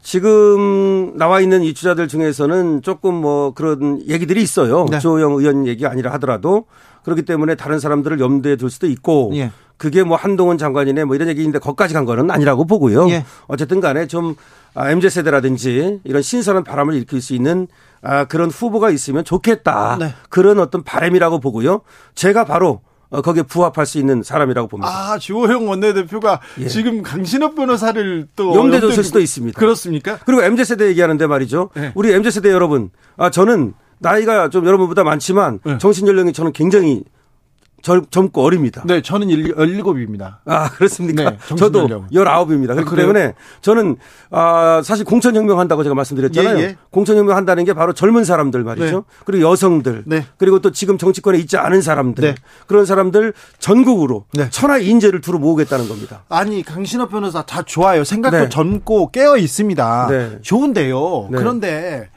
지금 0.07 1.17
나와 1.17 1.41
있는 1.41 1.63
이 1.63 1.73
주자들 1.73 2.07
중에서는 2.07 2.81
조금 2.81 3.13
뭐 3.13 3.53
그런 3.53 4.01
얘기들이 4.07 4.41
있어요. 4.41 4.85
네. 4.89 4.99
조영 4.99 5.33
의원 5.33 5.67
얘기 5.67 5.85
아니라 5.85 6.13
하더라도 6.13 6.63
그렇기 7.03 7.23
때문에 7.23 7.55
다른 7.55 7.77
사람들을 7.77 8.17
염두에 8.21 8.55
둘 8.55 8.69
수도 8.69 8.87
있고 8.87 9.31
예. 9.35 9.51
그게 9.75 10.03
뭐 10.03 10.15
한동훈 10.15 10.57
장관이네 10.57 11.03
뭐 11.03 11.17
이런 11.17 11.27
얘기인데 11.27 11.59
거기까지 11.59 11.93
간 11.93 12.05
거는 12.05 12.31
아니라고 12.31 12.63
보고요. 12.63 13.09
예. 13.09 13.25
어쨌든 13.47 13.81
간에 13.81 14.07
좀 14.07 14.37
아, 14.75 14.89
MZ 14.91 15.09
세대라든지 15.09 15.99
이런 16.05 16.21
신선한 16.21 16.63
바람을 16.63 16.93
일으킬 16.93 17.21
수 17.21 17.35
있는 17.35 17.67
아, 18.01 18.23
그런 18.23 18.49
후보가 18.49 18.91
있으면 18.91 19.25
좋겠다. 19.25 19.97
네. 19.99 20.13
그런 20.29 20.61
어떤 20.61 20.85
바람이라고 20.85 21.41
보고요. 21.41 21.81
제가 22.15 22.45
바로 22.45 22.69
어, 22.69 22.79
거기에 23.09 23.43
부합할 23.43 23.85
수 23.85 23.97
있는 23.99 24.21
사람이라고 24.23 24.67
봅니다. 24.67 24.91
아, 25.13 25.17
주호영 25.17 25.67
원내대표가 25.69 26.41
예. 26.59 26.67
지금 26.67 27.01
강신업 27.01 27.55
변호사를 27.55 28.27
또 28.35 28.53
염두에 28.55 28.79
두고- 28.81 29.03
수도 29.03 29.19
있습니다. 29.19 29.57
그렇습니까? 29.59 30.19
그리고 30.25 30.41
MZ세대 30.43 30.87
얘기하는데 30.87 31.25
말이죠. 31.27 31.69
네. 31.75 31.91
우리 31.95 32.11
MZ세대 32.13 32.49
여러분, 32.51 32.89
아, 33.15 33.29
저는 33.29 33.73
나이가 33.99 34.49
좀 34.49 34.65
여러분보다 34.65 35.03
많지만 35.03 35.59
네. 35.63 35.77
정신 35.77 36.07
연령이 36.07 36.33
저는 36.33 36.51
굉장히 36.51 37.03
젊, 37.81 38.05
젊고 38.09 38.43
어립니다. 38.43 38.83
네, 38.85 39.01
저는 39.01 39.27
17입니다. 39.27 40.37
아, 40.45 40.69
그렇습니까? 40.71 41.29
네, 41.31 41.37
저도 41.55 41.87
정신연령. 41.87 42.07
19입니다. 42.09 42.67
그렇기 42.73 42.89
그래요? 42.89 43.07
때문에 43.07 43.33
저는, 43.61 43.97
아, 44.31 44.81
사실 44.83 45.05
공천혁명 45.05 45.59
한다고 45.59 45.83
제가 45.83 45.95
말씀드렸잖아요. 45.95 46.57
예, 46.57 46.61
예. 46.61 46.75
공천혁명 46.91 47.37
한다는 47.37 47.65
게 47.65 47.73
바로 47.73 47.93
젊은 47.93 48.23
사람들 48.23 48.63
말이죠. 48.63 48.95
네. 48.95 49.01
그리고 49.25 49.51
여성들. 49.51 50.03
네. 50.05 50.25
그리고 50.37 50.59
또 50.59 50.71
지금 50.71 50.97
정치권에 50.97 51.37
있지 51.37 51.57
않은 51.57 51.81
사람들. 51.81 52.23
네. 52.23 52.35
그런 52.65 52.85
사람들 52.85 53.33
전국으로 53.59 54.25
네. 54.33 54.49
천하 54.49 54.77
인재를 54.77 55.21
두루 55.21 55.39
모으겠다는 55.39 55.87
겁니다. 55.87 56.23
아니 56.29 56.63
강신업 56.63 57.11
변호사 57.11 57.43
다 57.43 57.61
좋아요. 57.61 58.03
생각도 58.03 58.37
네. 58.37 58.49
젊고 58.49 59.11
깨어 59.11 59.37
있습니다. 59.37 60.07
네. 60.09 60.39
좋은데요. 60.41 61.29
네. 61.31 61.37
그런데 61.37 62.09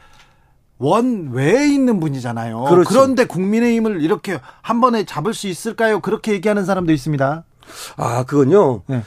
원 0.81 1.31
외에 1.33 1.67
있는 1.67 2.01
분이잖아요. 2.01 2.65
그렇죠. 2.65 2.89
그런데 2.89 3.27
국민의힘을 3.27 4.01
이렇게 4.01 4.41
한 4.63 4.81
번에 4.81 5.05
잡을 5.05 5.35
수 5.35 5.47
있을까요? 5.47 6.01
그렇게 6.01 6.33
얘기하는 6.33 6.65
사람도 6.65 6.91
있습니다. 6.93 7.45
아, 7.97 8.25
그건요. 8.25 8.83
네. 8.87 9.03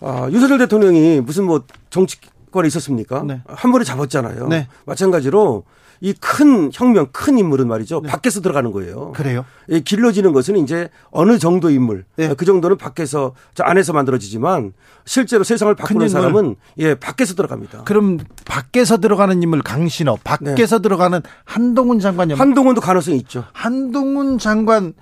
아, 0.00 0.28
윤석열 0.30 0.58
대통령이 0.58 1.20
무슨 1.20 1.44
뭐 1.44 1.64
정치권에 1.90 2.68
있었습니까? 2.68 3.24
네. 3.24 3.42
한 3.48 3.72
번에 3.72 3.84
잡았잖아요. 3.84 4.46
네. 4.46 4.68
마찬가지로 4.86 5.64
이 6.00 6.14
큰 6.20 6.70
혁명, 6.72 7.08
큰 7.12 7.38
인물은 7.38 7.66
말이죠. 7.68 8.02
밖에서 8.02 8.40
들어가는 8.40 8.70
거예요. 8.72 9.12
그래요? 9.12 9.44
이 9.68 9.80
길러지는 9.80 10.32
것은 10.32 10.56
이제 10.56 10.88
어느 11.10 11.38
정도 11.38 11.70
인물, 11.70 12.04
네. 12.16 12.34
그 12.34 12.44
정도는 12.44 12.76
밖에서 12.76 13.34
저 13.54 13.64
안에서 13.64 13.92
만들어지지만 13.92 14.72
실제로 15.04 15.42
세상을 15.44 15.74
바꾸는. 15.74 16.08
사람은 16.08 16.56
예 16.78 16.94
밖에서 16.94 17.34
들어갑니다. 17.34 17.84
그럼 17.84 18.18
밖에서 18.44 18.98
들어가는 18.98 19.42
인물 19.42 19.62
강신업, 19.62 20.22
밖에서 20.24 20.80
들어가는 20.80 21.20
한동훈 21.44 21.98
장관 21.98 22.30
연 22.30 22.38
한동훈도 22.38 22.80
가능성이 22.80 23.16
있죠. 23.18 23.44
한동훈 23.52 24.38
장관 24.38 24.92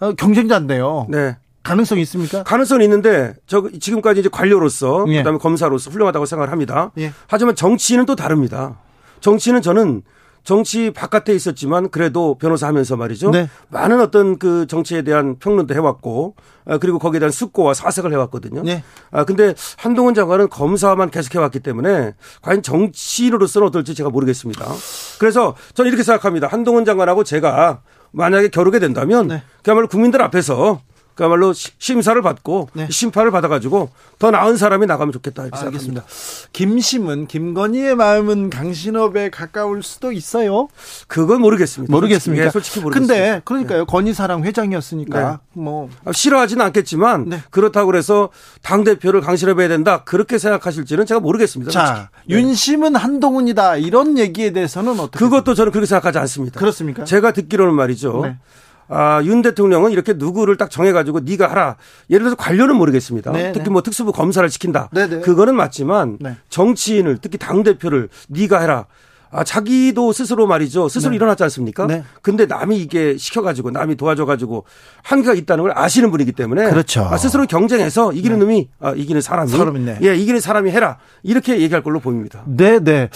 어, 0.00 0.12
경쟁자인데요. 0.12 1.06
네. 1.10 1.36
가능성 1.62 1.98
있습니까? 2.00 2.42
가능성은 2.42 2.82
있는데 2.82 3.34
저 3.46 3.68
지금까지 3.80 4.20
이제 4.20 4.28
관료로서 4.28 5.04
예. 5.08 5.18
그다음에 5.18 5.38
검사로서 5.38 5.90
훌륭하다고 5.92 6.26
생각을 6.26 6.50
합니다. 6.50 6.90
예. 6.98 7.12
하지만 7.28 7.54
정치인은 7.54 8.04
또 8.04 8.16
다릅니다. 8.16 8.78
정치는 9.20 9.62
저는 9.62 10.02
정치 10.44 10.90
바깥에 10.90 11.34
있었지만 11.34 11.90
그래도 11.90 12.36
변호사 12.36 12.66
하면서 12.66 12.96
말이죠. 12.96 13.30
네. 13.30 13.48
많은 13.68 14.00
어떤 14.00 14.38
그 14.38 14.66
정치에 14.66 15.02
대한 15.02 15.38
평론도 15.38 15.74
해왔고 15.74 16.34
아, 16.64 16.78
그리고 16.78 16.98
거기에 16.98 17.20
대한 17.20 17.30
숙고와 17.30 17.74
사색을 17.74 18.12
해왔거든요. 18.12 18.62
네. 18.62 18.82
아 19.10 19.24
근데 19.24 19.54
한동훈 19.76 20.14
장관은 20.14 20.48
검사만 20.48 21.10
계속 21.10 21.34
해왔기 21.34 21.60
때문에 21.60 22.14
과연 22.42 22.62
정치인으로서는 22.62 23.68
어떨지 23.68 23.94
제가 23.94 24.10
모르겠습니다. 24.10 24.66
그래서 25.18 25.54
저는 25.74 25.88
이렇게 25.88 26.02
생각합니다. 26.02 26.48
한동훈 26.48 26.84
장관하고 26.84 27.24
제가 27.24 27.82
만약에 28.10 28.48
겨루게 28.48 28.78
된다면 28.78 29.28
네. 29.28 29.42
그야말로 29.62 29.88
국민들 29.88 30.22
앞에서 30.22 30.80
그야말로 31.14 31.52
시- 31.52 31.70
심사를 31.78 32.20
받고 32.22 32.68
네. 32.72 32.88
심판을 32.90 33.30
받아가지고 33.30 33.90
더 34.18 34.30
나은 34.30 34.56
사람이 34.56 34.86
나가면 34.86 35.12
좋겠다 35.12 35.42
이렇게 35.44 35.58
알겠습니다. 35.58 36.02
생각합니다. 36.02 36.48
김심은 36.52 37.26
김건희의 37.26 37.94
마음은 37.96 38.50
강신업에 38.50 39.30
가까울 39.30 39.82
수도 39.82 40.12
있어요. 40.12 40.68
그건 41.08 41.40
모르겠습니다. 41.42 41.92
모르겠습니까? 41.92 42.46
예, 42.46 42.50
솔직히 42.50 42.80
모르겠습니다. 42.80 43.14
근데 43.14 43.40
그러니까요. 43.44 43.84
건희사랑 43.86 44.44
회장이었으니까 44.44 45.40
뭐 45.52 45.88
아, 46.04 46.12
싫어하지는 46.12 46.64
않겠지만 46.66 47.28
네. 47.28 47.42
그렇다고 47.50 47.86
그래서 47.86 48.30
당 48.62 48.84
대표를 48.84 49.20
강신업해야 49.20 49.68
된다 49.68 50.04
그렇게 50.04 50.38
생각하실지는 50.38 51.06
제가 51.06 51.20
모르겠습니다. 51.20 51.70
자, 51.72 51.86
솔직히. 51.86 52.34
네. 52.34 52.34
윤심은 52.40 52.96
한동훈이다. 52.96 53.76
이런 53.76 54.18
얘기에 54.18 54.52
대해서는 54.52 54.98
어떻게 54.98 55.18
그것도 55.18 55.54
저는 55.54 55.72
그렇게 55.72 55.86
생각하지 55.86 56.18
않습니다. 56.18 56.58
그렇습니까? 56.58 57.04
제가 57.04 57.32
듣기로는 57.32 57.74
말이죠. 57.74 58.34
네. 58.88 58.94
아, 58.96 59.22
윤 59.24 59.42
대통령은 59.42 59.90
이렇게 59.90 60.12
누구를 60.14 60.56
딱 60.56 60.70
정해가지고 60.70 61.20
네가 61.20 61.50
하라. 61.50 61.76
예를 62.10 62.24
들어서 62.24 62.36
관료는 62.36 62.76
모르겠습니다. 62.76 63.32
네, 63.32 63.52
특히 63.52 63.64
네. 63.64 63.70
뭐 63.70 63.82
특수부 63.82 64.12
검사를 64.12 64.48
시킨다. 64.48 64.88
네, 64.92 65.08
네. 65.08 65.20
그거는 65.20 65.54
맞지만 65.54 66.18
네. 66.20 66.36
정치인을 66.48 67.18
특히 67.20 67.38
당 67.38 67.62
대표를 67.62 68.08
네가 68.28 68.60
해라. 68.60 68.86
아, 69.34 69.44
자기도 69.44 70.12
스스로 70.12 70.46
말이죠. 70.46 70.90
스스로 70.90 71.10
네. 71.10 71.16
일어났지 71.16 71.42
않습니까? 71.44 71.86
네. 71.86 72.04
근데 72.20 72.44
남이 72.44 72.78
이게 72.78 73.16
시켜가지고 73.16 73.70
남이 73.70 73.96
도와줘가지고 73.96 74.64
한계가 75.02 75.32
있다는 75.32 75.62
걸 75.62 75.72
아시는 75.74 76.10
분이기 76.10 76.32
때문에 76.32 76.68
그렇죠. 76.68 77.08
아, 77.10 77.16
스스로 77.16 77.46
경쟁해서 77.46 78.12
이기는 78.12 78.38
놈이 78.38 78.68
아, 78.78 78.92
이기는 78.92 79.22
사람이 79.22 79.50
사람이네. 79.50 79.98
예, 80.02 80.14
이기는 80.14 80.38
사람이 80.38 80.70
해라. 80.70 80.98
이렇게 81.22 81.58
얘기할 81.60 81.82
걸로 81.82 81.98
보입니다. 81.98 82.42
네, 82.46 82.78
네. 82.78 83.08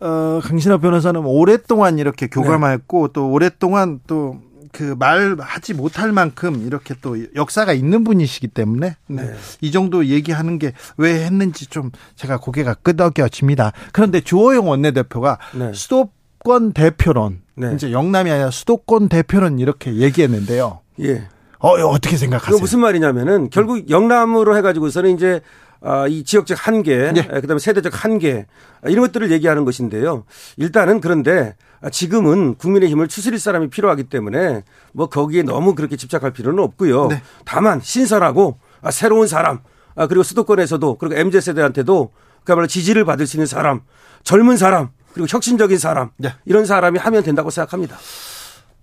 어, 0.00 0.40
강신업 0.42 0.80
변호사는 0.80 1.20
오랫동안 1.22 1.98
이렇게 1.98 2.28
교감했고 2.28 3.08
또 3.08 3.30
오랫동안 3.30 4.00
또 4.06 4.38
그 4.72 4.94
말하지 4.98 5.74
못할 5.74 6.12
만큼 6.12 6.62
이렇게 6.66 6.94
또 7.00 7.16
역사가 7.34 7.72
있는 7.72 8.04
분이시기 8.04 8.48
때문에 8.48 8.96
네. 9.06 9.22
네. 9.22 9.34
이 9.60 9.70
정도 9.70 10.06
얘기하는 10.06 10.58
게 10.58 10.72
왜 10.96 11.24
했는지 11.24 11.66
좀 11.66 11.90
제가 12.16 12.38
고개가 12.38 12.74
끄덕여집니다. 12.74 13.72
그런데 13.92 14.20
주호영 14.20 14.68
원내대표가 14.68 15.38
네. 15.54 15.72
수도권 15.72 16.72
대표론 16.72 17.40
네. 17.54 17.72
이제 17.74 17.92
영남이 17.92 18.30
아니라 18.30 18.50
수도권 18.50 19.08
대표론 19.08 19.58
이렇게 19.58 19.94
얘기했는데요. 19.94 20.80
예. 21.02 21.28
어 21.60 21.70
어떻게 21.70 22.16
생각하세요? 22.16 22.60
무슨 22.60 22.80
말이냐면은 22.80 23.50
결국 23.50 23.90
영남으로 23.90 24.56
해가지고서는 24.56 25.14
이제 25.14 25.40
아, 25.67 25.67
이 26.08 26.24
지역적 26.24 26.66
한계, 26.66 27.12
예. 27.14 27.22
그다음에 27.40 27.58
세대적 27.58 28.04
한계 28.04 28.46
아, 28.82 28.88
이런 28.88 29.06
것들을 29.06 29.30
얘기하는 29.30 29.64
것인데요. 29.64 30.24
일단은 30.56 31.00
그런데 31.00 31.54
아, 31.80 31.90
지금은 31.90 32.56
국민의힘을 32.56 33.08
추스릴 33.08 33.38
사람이 33.38 33.70
필요하기 33.70 34.04
때문에 34.04 34.64
뭐 34.92 35.08
거기에 35.08 35.42
너무 35.42 35.74
그렇게 35.74 35.96
집착할 35.96 36.32
필요는 36.32 36.62
없고요. 36.62 37.06
네. 37.08 37.22
다만 37.44 37.80
신선하고 37.80 38.58
아, 38.82 38.90
새로운 38.90 39.26
사람 39.26 39.60
아, 39.94 40.06
그리고 40.06 40.22
수도권에서도 40.22 40.96
그리고 40.98 41.14
MZ 41.16 41.40
세대한테도 41.40 42.10
그야말로 42.44 42.66
지지를 42.66 43.04
받을 43.04 43.26
수 43.26 43.36
있는 43.36 43.46
사람, 43.46 43.82
젊은 44.24 44.56
사람 44.56 44.90
그리고 45.12 45.26
혁신적인 45.28 45.78
사람 45.78 46.10
네. 46.16 46.34
이런 46.44 46.64
사람이 46.66 46.98
하면 46.98 47.22
된다고 47.22 47.50
생각합니다. 47.50 47.96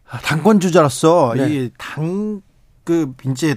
아, 0.09 0.19
당권 0.19 0.59
주자로서 0.59 1.33
네. 1.35 1.49
이당그 1.49 3.13
이제 3.27 3.55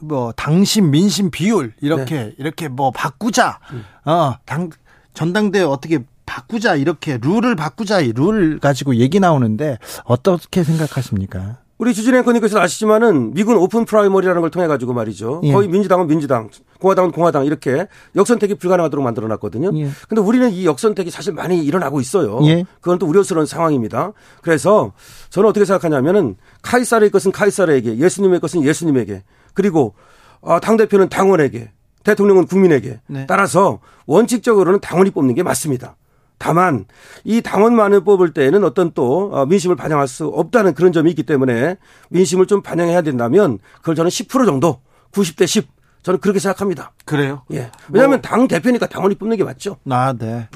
뭐 0.00 0.32
당심 0.36 0.90
민심 0.90 1.30
비율 1.30 1.72
이렇게 1.80 2.14
네. 2.16 2.34
이렇게 2.38 2.68
뭐 2.68 2.90
바꾸자 2.90 3.58
음. 3.72 3.84
어 4.04 4.34
당 4.46 4.70
전당대회 5.14 5.62
어떻게 5.64 5.98
바꾸자 6.26 6.76
이렇게 6.76 7.18
룰을 7.20 7.56
바꾸자 7.56 8.00
이 8.00 8.12
룰 8.12 8.58
가지고 8.58 8.96
얘기 8.96 9.20
나오는데 9.20 9.78
어떻게 10.04 10.62
생각하십니까? 10.64 11.58
우리 11.78 11.94
주진 11.94 12.14
앵커님께서 12.14 12.60
아시지만은 12.60 13.34
미국은 13.34 13.56
open 13.56 13.84
primary라는 13.84 14.40
걸 14.40 14.50
통해 14.52 14.68
가지고 14.68 14.92
말이죠. 14.92 15.40
예. 15.42 15.52
거의 15.52 15.66
민주당은 15.66 16.06
민주당, 16.06 16.48
공화당은 16.78 17.10
공화당 17.10 17.44
이렇게 17.44 17.88
역선택이 18.14 18.54
불가능하도록 18.54 19.02
만들어 19.02 19.26
놨거든요. 19.26 19.72
예. 19.76 19.90
근데 20.08 20.20
우리는 20.22 20.48
이 20.52 20.64
역선택이 20.64 21.10
사실 21.10 21.32
많이 21.32 21.58
일어나고 21.64 22.00
있어요. 22.00 22.38
예. 22.44 22.64
그건 22.80 23.00
또 23.00 23.06
우려스러운 23.06 23.46
상황입니다. 23.46 24.12
그래서 24.42 24.92
저는 25.30 25.48
어떻게 25.50 25.64
생각하냐면은 25.64 26.36
카이사르의 26.62 27.10
것은 27.10 27.32
카이사르에게, 27.32 27.96
예수님의 27.98 28.38
것은 28.38 28.62
예수님에게, 28.62 29.24
그리고 29.54 29.94
어, 30.40 30.60
당대표는 30.60 31.08
당원에게, 31.08 31.70
대통령은 32.04 32.46
국민에게 32.46 33.00
네. 33.06 33.26
따라서 33.26 33.80
원칙적으로는 34.06 34.80
당원이 34.80 35.10
뽑는 35.10 35.34
게 35.34 35.42
맞습니다. 35.42 35.96
다만 36.38 36.86
이 37.22 37.40
당원만을 37.40 38.02
뽑을 38.02 38.32
때에는 38.32 38.64
어떤 38.64 38.90
또 38.92 39.30
어, 39.32 39.46
민심을 39.46 39.76
반영할 39.76 40.08
수 40.08 40.26
없다는 40.26 40.74
그런 40.74 40.90
점이 40.90 41.08
있기 41.10 41.22
때문에 41.22 41.76
민심을 42.10 42.46
좀 42.46 42.62
반영해야 42.62 43.02
된다면 43.02 43.60
그걸 43.78 43.94
저는 43.94 44.08
10% 44.08 44.44
정도 44.44 44.80
90대 45.12 45.46
10 45.46 45.68
저는 46.02 46.18
그렇게 46.18 46.40
생각합니다. 46.40 46.92
그래요? 47.04 47.42
예. 47.52 47.70
왜냐하면 47.90 48.20
당 48.22 48.48
대표니까 48.48 48.88
당원이 48.88 49.14
뽑는 49.14 49.36
게 49.36 49.44
맞죠. 49.44 49.76
아, 49.88 50.12
네. 50.18 50.48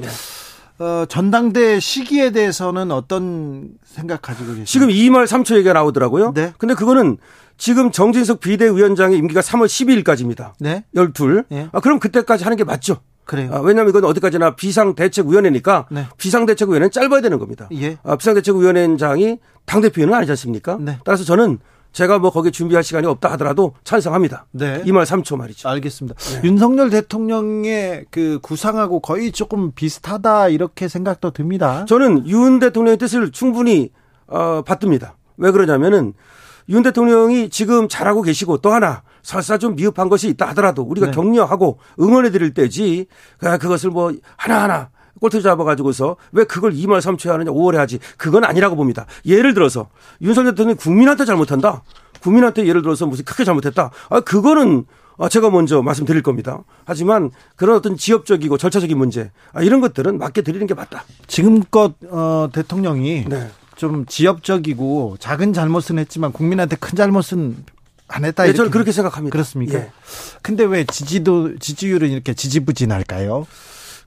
어, 0.78 1.04
전당대 1.08 1.80
시기에 1.80 2.30
대해서는 2.32 2.90
어떤 2.90 3.70
생각 3.84 4.22
가지고 4.22 4.48
계십니까? 4.54 4.66
지금 4.66 4.88
2말 4.88 5.26
3초 5.26 5.54
얘기가 5.56 5.72
나오더라고요. 5.72 6.32
네. 6.34 6.52
근데 6.58 6.74
그거는 6.74 7.16
지금 7.56 7.90
정진석 7.90 8.40
비대위원장의 8.40 9.16
임기가 9.18 9.40
3월 9.40 9.66
12일까지입니다. 9.66 10.52
네. 10.60 10.84
12. 10.94 11.42
예. 11.52 11.68
아, 11.72 11.80
그럼 11.80 11.98
그때까지 11.98 12.44
하는 12.44 12.56
게 12.56 12.64
맞죠. 12.64 12.98
그래요. 13.24 13.50
아, 13.52 13.58
왜냐하면 13.60 13.90
이건 13.90 14.04
어디까지나 14.04 14.54
비상대책위원회니까 14.54 15.86
네. 15.90 16.06
비상대책위원회는 16.18 16.90
짧아야 16.90 17.22
되는 17.22 17.38
겁니다. 17.38 17.68
예. 17.72 17.96
아, 18.04 18.16
비상대책위원회장이 18.16 19.38
당대표는 19.64 20.14
아니지 20.14 20.32
않습니까? 20.32 20.76
네. 20.80 20.98
따라서 21.04 21.24
저는 21.24 21.58
제가 21.96 22.18
뭐 22.18 22.30
거기에 22.30 22.50
준비할 22.50 22.84
시간이 22.84 23.06
없다 23.06 23.32
하더라도 23.32 23.72
찬성합니다. 23.82 24.44
네. 24.50 24.82
2말 24.82 25.06
3초 25.06 25.38
말이죠. 25.38 25.66
알겠습니다. 25.66 26.14
윤석열 26.44 26.90
대통령의 26.90 28.04
그 28.10 28.38
구상하고 28.42 29.00
거의 29.00 29.32
조금 29.32 29.72
비슷하다 29.72 30.50
이렇게 30.50 30.88
생각도 30.88 31.30
듭니다. 31.30 31.86
저는 31.86 32.28
윤 32.28 32.58
대통령의 32.58 32.98
뜻을 32.98 33.32
충분히 33.32 33.92
어, 34.26 34.60
받듭니다. 34.60 35.16
왜 35.38 35.50
그러냐면은 35.50 36.12
윤 36.68 36.82
대통령이 36.82 37.48
지금 37.48 37.88
잘하고 37.88 38.20
계시고 38.20 38.58
또 38.58 38.72
하나 38.74 39.02
설사 39.22 39.56
좀 39.56 39.74
미흡한 39.74 40.10
것이 40.10 40.28
있다 40.28 40.48
하더라도 40.48 40.82
우리가 40.82 41.06
네. 41.06 41.12
격려하고 41.12 41.78
응원해 41.98 42.30
드릴 42.30 42.52
때지 42.52 43.06
그- 43.38 43.56
그것을 43.56 43.88
뭐 43.88 44.12
하나하나 44.36 44.90
꼴트 45.20 45.42
잡아가지고서 45.42 46.16
왜 46.32 46.44
그걸 46.44 46.72
2말 46.72 47.00
3초에 47.00 47.30
하느냐 47.30 47.50
5월에 47.50 47.76
하지 47.76 47.98
그건 48.16 48.44
아니라고 48.44 48.76
봅니다. 48.76 49.06
예를 49.24 49.54
들어서 49.54 49.88
윤석열 50.20 50.52
대통령이 50.52 50.76
국민한테 50.78 51.24
잘못한다. 51.24 51.82
국민한테 52.20 52.66
예를 52.66 52.82
들어서 52.82 53.06
무슨 53.06 53.24
크게 53.24 53.44
잘못했다. 53.44 53.90
아, 54.10 54.20
그거는 54.20 54.84
아, 55.18 55.28
제가 55.28 55.50
먼저 55.50 55.82
말씀드릴 55.82 56.22
겁니다. 56.22 56.62
하지만 56.84 57.30
그런 57.56 57.76
어떤 57.76 57.96
지역적이고 57.96 58.58
절차적인 58.58 58.96
문제 58.98 59.30
아, 59.52 59.62
이런 59.62 59.80
것들은 59.80 60.18
맡겨 60.18 60.42
드리는 60.42 60.66
게 60.66 60.74
맞다. 60.74 61.04
지금껏 61.26 61.94
어, 62.10 62.48
대통령이 62.52 63.24
네. 63.28 63.50
좀 63.76 64.04
지역적이고 64.06 65.16
작은 65.18 65.52
잘못은 65.52 65.98
했지만 65.98 66.32
국민한테 66.32 66.76
큰 66.76 66.96
잘못은 66.96 67.64
안 68.08 68.24
했다. 68.24 68.44
네, 68.44 68.52
저는 68.52 68.70
그렇게 68.70 68.92
생각합니다. 68.92 69.32
그렇습니까? 69.32 69.78
예. 69.78 69.90
근데 70.42 70.64
왜 70.64 70.84
지지도 70.84 71.58
지지율은 71.58 72.10
이렇게 72.10 72.34
지지부진할까요? 72.34 73.46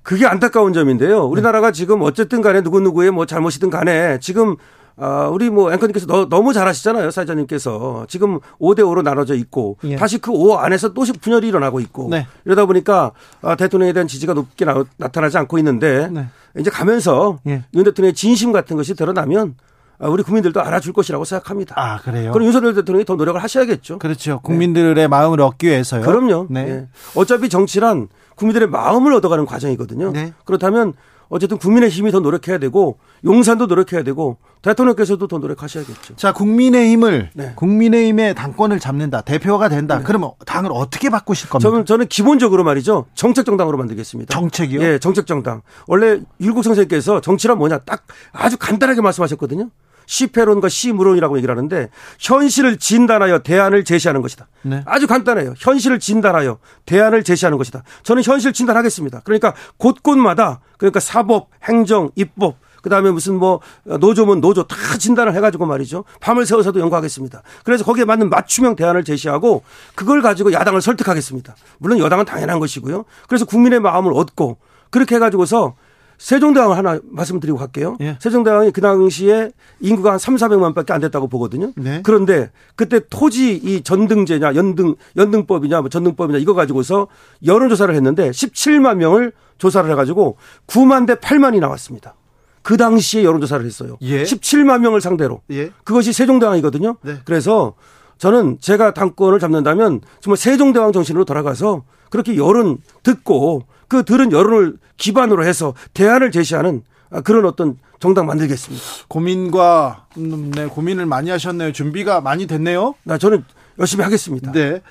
그게 0.04 0.26
안타까운 0.26 0.74
점인데요. 0.74 1.26
우리나라가 1.26 1.72
지금 1.72 2.02
어쨌든 2.02 2.42
간에 2.42 2.62
누구누구의 2.62 3.12
뭐 3.12 3.26
잘못이든 3.26 3.70
간에 3.70 4.20
지금 4.20 4.56
아, 5.02 5.30
우리 5.32 5.50
뭐 5.50 5.72
앵커님께서 5.72 6.06
너, 6.08 6.28
너무 6.28 6.52
잘하시잖아요. 6.52 7.10
사회자님께서. 7.12 8.06
지금 8.10 8.40
5대5로 8.60 9.02
나눠져 9.02 9.36
있고 9.36 9.78
예. 9.86 9.96
다시 9.96 10.18
그 10.18 10.32
5 10.32 10.58
안에서 10.58 10.94
또 10.94 11.04
분열이 11.22 11.48
일어나고 11.48 11.80
있고 11.80 12.10
네. 12.10 12.28
이러다 12.46 12.66
보니까 12.66 13.12
아, 13.42 13.56
대통령에 13.56 13.94
대한 13.94 14.08
지지가 14.08 14.34
높게 14.34 14.66
나, 14.66 14.84
타나지 15.12 15.38
않고 15.38 15.58
있는데 15.60 16.10
네. 16.10 16.28
이제 16.58 16.70
가면서 16.70 17.40
예. 17.48 17.64
윤 17.74 17.84
대통령의 17.86 18.14
진심 18.14 18.52
같은 18.52 18.76
것이 18.76 18.94
드러나면 18.94 19.56
아, 20.00 20.08
우리 20.08 20.24
국민들도 20.24 20.62
알아줄 20.62 20.92
것이라고 20.92 21.24
생각합니다. 21.24 21.76
아 21.78 21.98
그래요? 22.00 22.32
그럼 22.34 22.48
윤석열 22.48 22.74
대통령이 22.74 23.06
더 23.06 23.16
노력을 23.16 23.42
하셔야겠죠. 23.42 24.00
그렇죠. 24.00 24.40
국민들의 24.44 25.08
마음을 25.08 25.40
얻기 25.40 25.68
위해서요. 25.68 26.02
그럼요. 26.02 26.48
네. 26.50 26.68
예. 26.68 26.88
어차피 27.16 27.48
정치란 27.48 28.10
국민들의 28.40 28.70
마음을 28.70 29.14
얻어가는 29.14 29.46
과정이거든요. 29.46 30.12
네. 30.12 30.34
그렇다면 30.46 30.94
어쨌든 31.28 31.58
국민의 31.60 31.90
힘이 31.90 32.12
더 32.12 32.20
노력해야 32.20 32.58
되고 32.58 32.98
용산도 33.24 33.68
노력해야 33.68 34.02
되고 34.04 34.38
대통령께서도 34.64 35.28
더 35.28 35.38
노력하셔야겠죠. 35.38 36.16
자, 36.16 36.34
국민의힘을 36.34 37.30
네. 37.36 37.54
국민의힘의 37.56 38.34
당권을 38.34 38.80
잡는다. 38.80 39.22
대표가 39.22 39.70
된다. 39.70 40.02
그러면 40.04 40.32
당을 40.46 40.72
어떻게 40.74 41.10
바꾸실 41.10 41.50
겁니까? 41.50 41.70
저는 41.70 41.86
저는 41.86 42.08
기본적으로 42.08 42.64
말이죠 42.64 43.06
정책 43.14 43.46
정당으로 43.46 43.78
만들겠습니다. 43.78 44.34
정책이요? 44.34 44.82
예, 44.82 45.00
정책 45.00 45.28
정당. 45.28 45.62
원래 45.88 46.20
율곡 46.42 46.64
선생님께서 46.64 47.22
정치란 47.22 47.58
뭐냐 47.60 47.80
딱 47.80 48.06
아주 48.32 48.58
간단하게 48.58 49.02
말씀하셨거든요. 49.02 49.70
시패론과 50.10 50.70
시무론이라고 50.70 51.38
얘기를 51.38 51.56
하는데 51.56 51.90
현실을 52.18 52.78
진단하여 52.78 53.40
대안을 53.40 53.84
제시하는 53.84 54.24
것이다. 54.24 54.48
네. 54.64 54.82
아주 54.86 55.06
간단해요. 55.06 55.54
현실을 55.56 56.00
진단하여 56.00 56.58
대안을 56.88 57.24
제시하는 57.24 57.60
것이다. 57.60 57.84
저는 58.02 58.24
현실 58.24 58.52
진단하겠습니다. 58.52 59.22
그러니까 59.24 59.54
곳곳마다 59.78 60.62
그러니까 60.80 61.00
사법, 61.00 61.50
행정, 61.64 62.10
입법 62.16 62.58
그다음에 62.82 63.12
무슨 63.12 63.36
뭐 63.36 63.60
노조면 63.84 64.42
노조 64.42 64.64
다 64.64 64.76
진단을 64.98 65.36
해가지고 65.36 65.68
말이죠. 65.68 66.06
밤을 66.22 66.48
새워서도 66.48 66.80
연구하겠습니다. 66.80 67.44
그래서 67.64 67.84
거기에 67.84 68.06
맞는 68.06 68.30
맞춤형 68.30 68.76
대안을 68.78 69.04
제시하고 69.04 69.64
그걸 69.94 70.24
가지고 70.24 70.52
야당을 70.54 70.82
설득하겠습니다. 70.82 71.56
물론 71.78 72.00
여당은 72.00 72.26
당연한 72.26 72.60
것이고요. 72.60 73.06
그래서 73.28 73.46
국민의 73.46 73.80
마음을 73.80 74.12
얻고 74.16 74.58
그렇게 74.90 75.16
해가지고서 75.16 75.76
세종대왕을 76.20 76.78
하나 76.78 77.00
말씀드리고 77.04 77.58
갈게요. 77.58 77.98
예. 78.02 78.18
세종대왕이 78.20 78.72
그 78.72 78.82
당시에 78.82 79.52
인구가 79.80 80.12
한 80.12 80.20
3, 80.20 80.36
400만 80.36 80.76
밖에 80.76 80.94
안 80.94 81.00
됐다고 81.00 81.28
보거든요. 81.28 81.72
네. 81.78 82.02
그런데 82.04 82.52
그때 82.76 83.00
토지 83.10 83.56
이 83.56 83.82
전등제냐 83.82 84.54
연등 84.56 84.96
연등법이냐 85.16 85.80
뭐 85.80 85.90
전등법이냐 85.90 86.38
이거 86.40 86.54
가지고서 86.54 87.08
여론 87.46 87.70
조사를 87.70 87.94
했는데 87.96 88.30
17만 88.30 88.98
명을 88.98 89.32
조사를 89.58 89.90
해 89.90 89.96
가지고 89.96 90.38
9만 90.68 91.08
대 91.08 91.16
8만이 91.16 91.60
나왔습니다. 91.60 92.16
그 92.62 92.76
당시에 92.76 93.24
여론 93.24 93.40
조사를 93.40 93.66
했어요. 93.66 93.98
예. 94.02 94.24
17만 94.24 94.82
명을 94.82 95.00
상대로. 95.00 95.42
예. 95.52 95.72
그것이 95.86 96.12
세종대왕이거든요. 96.12 96.98
네. 97.02 97.16
그래서 97.24 97.76
저는 98.20 98.58
제가 98.60 98.94
당권을 98.94 99.40
잡는다면 99.40 100.02
정말 100.22 100.38
세종대왕 100.38 100.92
정신으로 100.92 101.26
돌아가서 101.26 101.84
그렇게 102.12 102.36
여론 102.38 102.78
듣고 103.02 103.64
그 103.88 104.04
들은 104.04 104.32
여론을 104.32 104.78
기반으로 104.98 105.44
해서 105.46 105.74
대안을 105.94 106.32
제시하는 106.32 106.84
그런 107.24 107.46
어떤 107.46 107.78
정당 108.00 108.28
만들겠습니다. 108.28 108.84
고민과 109.08 110.06
음, 110.18 110.52
네, 110.54 110.68
고민을 110.68 111.06
많이 111.06 111.30
하셨네요. 111.32 111.72
준비가 111.72 112.22
많이 112.22 112.46
됐네요. 112.46 112.94
나 113.04 113.18
저는 113.18 113.44
열심히 113.80 114.04
하겠습니다. 114.04 114.52
네. 114.52 114.82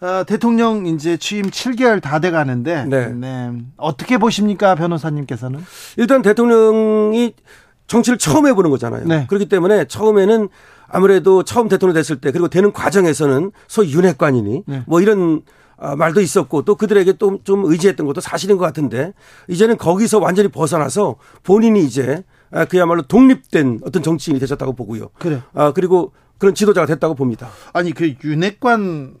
아, 0.00 0.24
대통령 0.26 0.84
이제 0.86 1.16
취임 1.16 1.50
7개월 1.50 2.02
다 2.02 2.18
돼 2.18 2.30
가는데 2.32 2.84
네. 2.86 3.52
어떻게 3.76 4.18
보십니까, 4.18 4.74
변호사님께서는? 4.74 5.64
일단 5.96 6.22
대통령이 6.22 7.34
정치를 7.86 8.18
처음 8.18 8.46
해보는 8.48 8.70
거잖아요. 8.70 9.04
네. 9.06 9.26
그렇기 9.28 9.48
때문에 9.48 9.84
처음에는 9.86 10.48
아무래도 10.92 11.42
처음 11.42 11.68
대통령 11.68 11.94
됐을 11.94 12.20
때 12.20 12.30
그리고 12.30 12.48
되는 12.48 12.72
과정에서는 12.72 13.50
소위 13.66 13.92
윤핵관이니 13.92 14.62
네. 14.66 14.82
뭐 14.86 15.00
이런 15.00 15.42
아, 15.78 15.96
말도 15.96 16.20
있었고 16.20 16.62
또 16.62 16.76
그들에게 16.76 17.14
또 17.14 17.38
좀 17.44 17.64
의지했던 17.64 18.06
것도 18.06 18.20
사실인 18.20 18.56
것 18.58 18.64
같은데 18.64 19.14
이제는 19.48 19.78
거기서 19.78 20.20
완전히 20.20 20.48
벗어나서 20.48 21.16
본인이 21.42 21.82
이제 21.82 22.22
아, 22.52 22.66
그야말로 22.66 23.02
독립된 23.02 23.80
어떤 23.84 24.02
정치인이 24.02 24.38
되셨다고 24.38 24.74
보고요. 24.74 25.08
그래. 25.18 25.42
아, 25.54 25.72
그리고 25.72 26.12
그런 26.38 26.54
지도자가 26.54 26.86
됐다고 26.86 27.14
봅니다. 27.14 27.48
아니 27.72 27.92
그 27.92 28.14
윤핵관 28.22 29.14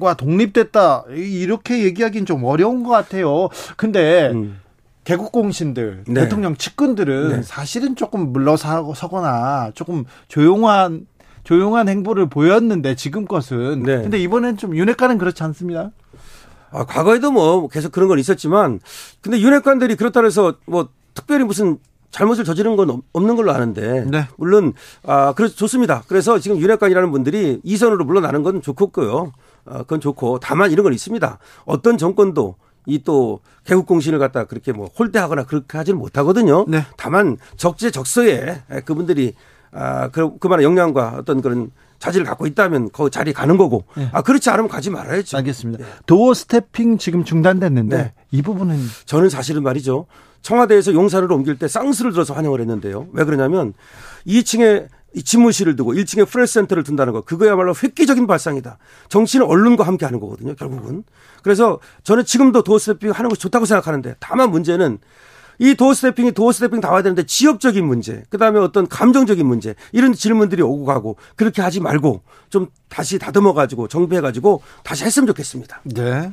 과 0.00 0.14
독립됐다 0.14 1.04
이렇게 1.14 1.84
얘기하기는 1.84 2.26
좀 2.26 2.44
어려운 2.44 2.82
것 2.82 2.90
같아요. 2.90 3.48
근데 3.76 4.30
음. 4.32 4.60
개국공신들 5.08 6.04
네. 6.06 6.14
대통령 6.22 6.54
측근들은 6.54 7.28
네. 7.28 7.42
사실은 7.42 7.96
조금 7.96 8.30
물러서거나 8.30 9.70
조금 9.74 10.04
조용한 10.28 11.06
조용한 11.44 11.88
행보를 11.88 12.28
보였는데 12.28 12.94
지금 12.94 13.24
것은 13.24 13.84
네. 13.84 14.02
근데 14.02 14.18
이번엔 14.18 14.58
좀 14.58 14.76
윤핵관은 14.76 15.16
그렇지 15.16 15.42
않습니다. 15.44 15.92
아, 16.70 16.84
과거에도 16.84 17.30
뭐 17.30 17.68
계속 17.68 17.90
그런 17.90 18.08
건 18.08 18.18
있었지만 18.18 18.80
근데 19.22 19.40
윤핵관들이 19.40 19.96
그렇다 19.96 20.22
해서 20.22 20.56
뭐 20.66 20.88
특별히 21.14 21.44
무슨 21.44 21.78
잘못을 22.10 22.44
저지른 22.44 22.76
건 22.76 22.90
없- 22.90 23.02
없는 23.14 23.34
걸로 23.36 23.52
아는데 23.52 24.04
네. 24.04 24.26
물론 24.36 24.74
아 25.06 25.32
그래서 25.34 25.54
좋습니다. 25.54 26.02
그래서 26.06 26.38
지금 26.38 26.58
윤핵관이라는 26.58 27.10
분들이 27.10 27.60
이선으로 27.64 28.04
물러나는 28.04 28.42
건 28.42 28.60
좋고요. 28.60 29.32
아, 29.64 29.78
그건 29.78 30.00
좋고 30.00 30.38
다만 30.40 30.70
이런 30.70 30.84
건 30.84 30.92
있습니다. 30.92 31.38
어떤 31.64 31.96
정권도 31.96 32.56
이 32.88 32.98
또 33.04 33.40
개국 33.64 33.86
공신을 33.86 34.18
갖다 34.18 34.44
그렇게 34.44 34.72
뭐 34.72 34.88
홀대하거나 34.98 35.44
그렇게 35.44 35.78
하지는 35.78 35.98
못하거든요. 35.98 36.64
네. 36.66 36.84
다만 36.96 37.36
적재적소에 37.56 38.62
그분들이 38.84 39.34
아 39.70 40.08
그, 40.08 40.38
그만한 40.38 40.64
역량과 40.64 41.16
어떤 41.18 41.42
그런 41.42 41.70
자질을 41.98 42.26
갖고 42.26 42.46
있다면 42.46 42.90
그 42.90 43.10
자리에 43.10 43.32
가는 43.32 43.56
거고 43.56 43.84
네. 43.96 44.08
아 44.12 44.22
그렇지 44.22 44.50
않으면 44.50 44.68
가지 44.68 44.90
말아야죠. 44.90 45.36
알겠습니다. 45.36 45.84
도어 46.06 46.34
스태핑 46.34 46.98
지금 46.98 47.24
중단됐는데 47.24 47.96
네. 47.96 48.12
이 48.30 48.42
부분은 48.42 48.78
저는 49.04 49.28
사실은 49.28 49.62
말이죠. 49.62 50.06
청와대에서 50.42 50.92
용산으로 50.94 51.34
옮길 51.34 51.58
때 51.58 51.66
쌍수를 51.66 52.12
들어서 52.12 52.34
환영을 52.34 52.60
했는데요. 52.60 53.08
왜 53.12 53.24
그러냐면 53.24 53.74
2층에 54.26 54.86
이 55.14 55.22
집무실을 55.22 55.74
두고 55.74 55.94
1층에 55.94 56.28
프레스 56.28 56.54
센터를 56.54 56.84
둔다는 56.84 57.12
거 57.12 57.22
그거야말로 57.22 57.74
획기적인 57.82 58.26
발상이다. 58.26 58.78
정치는 59.08 59.46
언론과 59.46 59.84
함께 59.84 60.04
하는 60.04 60.20
거거든요. 60.20 60.54
결국은. 60.54 61.02
그래서 61.42 61.80
저는 62.04 62.24
지금도 62.24 62.62
doorstepping 62.62 63.10
하는 63.10 63.28
것이 63.28 63.40
좋다고 63.40 63.64
생각하는데 63.64 64.16
다만 64.20 64.50
문제는 64.50 64.98
이 65.58 65.74
doorstepping이 65.74 66.32
doorstepping다워야 66.32 67.02
되는데 67.02 67.24
지역적인 67.26 67.84
문제, 67.84 68.22
그다음에 68.30 68.60
어떤 68.60 68.86
감정적인 68.88 69.44
문제 69.46 69.74
이런 69.92 70.12
질문들이 70.12 70.62
오고 70.62 70.84
가고 70.84 71.16
그렇게 71.36 71.62
하지 71.62 71.80
말고 71.80 72.22
좀 72.50 72.68
다시 72.88 73.18
다듬어 73.18 73.52
가지고 73.54 73.88
정비해 73.88 74.20
가지고 74.20 74.62
다시 74.84 75.04
했으면 75.04 75.26
좋겠습니다. 75.26 75.80
네. 75.84 76.30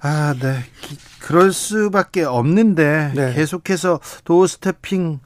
아, 0.00 0.34
네. 0.40 0.58
기- 0.82 0.98
그럴 1.20 1.52
수밖에 1.52 2.22
없는데 2.24 3.12
네. 3.14 3.34
계속해서 3.34 4.00
도어 4.24 4.46
스태핑 4.46 5.20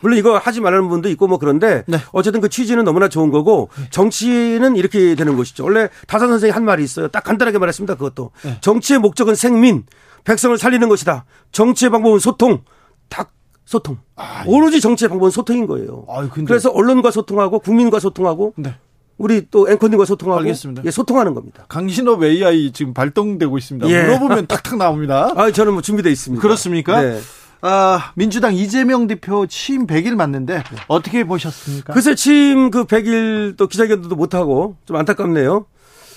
물론 0.00 0.18
이거 0.18 0.36
하지 0.36 0.60
말라는 0.60 0.88
분도 0.90 1.08
있고 1.08 1.26
뭐 1.26 1.38
그런데 1.38 1.84
네. 1.86 1.96
어쨌든 2.12 2.42
그 2.42 2.50
취지는 2.50 2.84
너무나 2.84 3.08
좋은 3.08 3.30
거고 3.30 3.70
정치는 3.90 4.76
이렇게 4.76 5.14
되는 5.14 5.36
것이죠. 5.36 5.64
원래 5.64 5.88
다산 6.06 6.28
선생이 6.28 6.50
한 6.52 6.66
말이 6.66 6.84
있어요. 6.84 7.08
딱 7.08 7.24
간단하게 7.24 7.56
말했습니다. 7.58 7.94
그것도 7.94 8.30
네. 8.42 8.58
정치의 8.60 8.98
목적은 8.98 9.34
생민, 9.34 9.84
백성을 10.24 10.56
살리는 10.56 10.88
것이다. 10.88 11.24
정치의 11.52 11.90
방법은 11.90 12.18
소통, 12.18 12.62
딱 13.08 13.32
소통. 13.64 13.98
오로지 14.46 14.80
정치의 14.80 15.08
방법은 15.08 15.30
소통인 15.30 15.66
거예요. 15.66 16.04
아유, 16.08 16.28
그래서 16.46 16.70
언론과 16.70 17.10
소통하고 17.10 17.60
국민과 17.60 17.98
소통하고 18.00 18.54
네. 18.56 18.74
우리 19.16 19.46
또 19.50 19.70
앵커님과 19.70 20.04
소통하고 20.04 20.40
알겠습니다. 20.40 20.82
예, 20.84 20.90
소통하는 20.90 21.34
겁니다. 21.34 21.64
강신업 21.68 22.24
AI 22.24 22.72
지금 22.72 22.94
발동되고 22.94 23.56
있습니다. 23.56 23.88
예. 23.88 24.02
물어보면 24.02 24.46
탁탁 24.46 24.76
나옵니다. 24.76 25.32
아, 25.36 25.50
저는 25.50 25.72
뭐 25.72 25.82
준비돼 25.82 26.10
있습니다. 26.10 26.42
그렇습니까? 26.42 27.00
네. 27.00 27.20
아, 27.62 28.12
민주당 28.14 28.54
이재명 28.54 29.06
대표 29.06 29.46
취임 29.46 29.86
100일 29.86 30.16
맞는데 30.16 30.62
어떻게 30.88 31.24
보셨습니까? 31.24 31.94
글쎄 31.94 32.14
취임 32.14 32.70
그 32.70 32.84
100일 32.84 33.56
또 33.56 33.68
기자회견도 33.68 34.16
못 34.16 34.34
하고 34.34 34.76
좀 34.84 34.96
안타깝네요. 34.96 35.64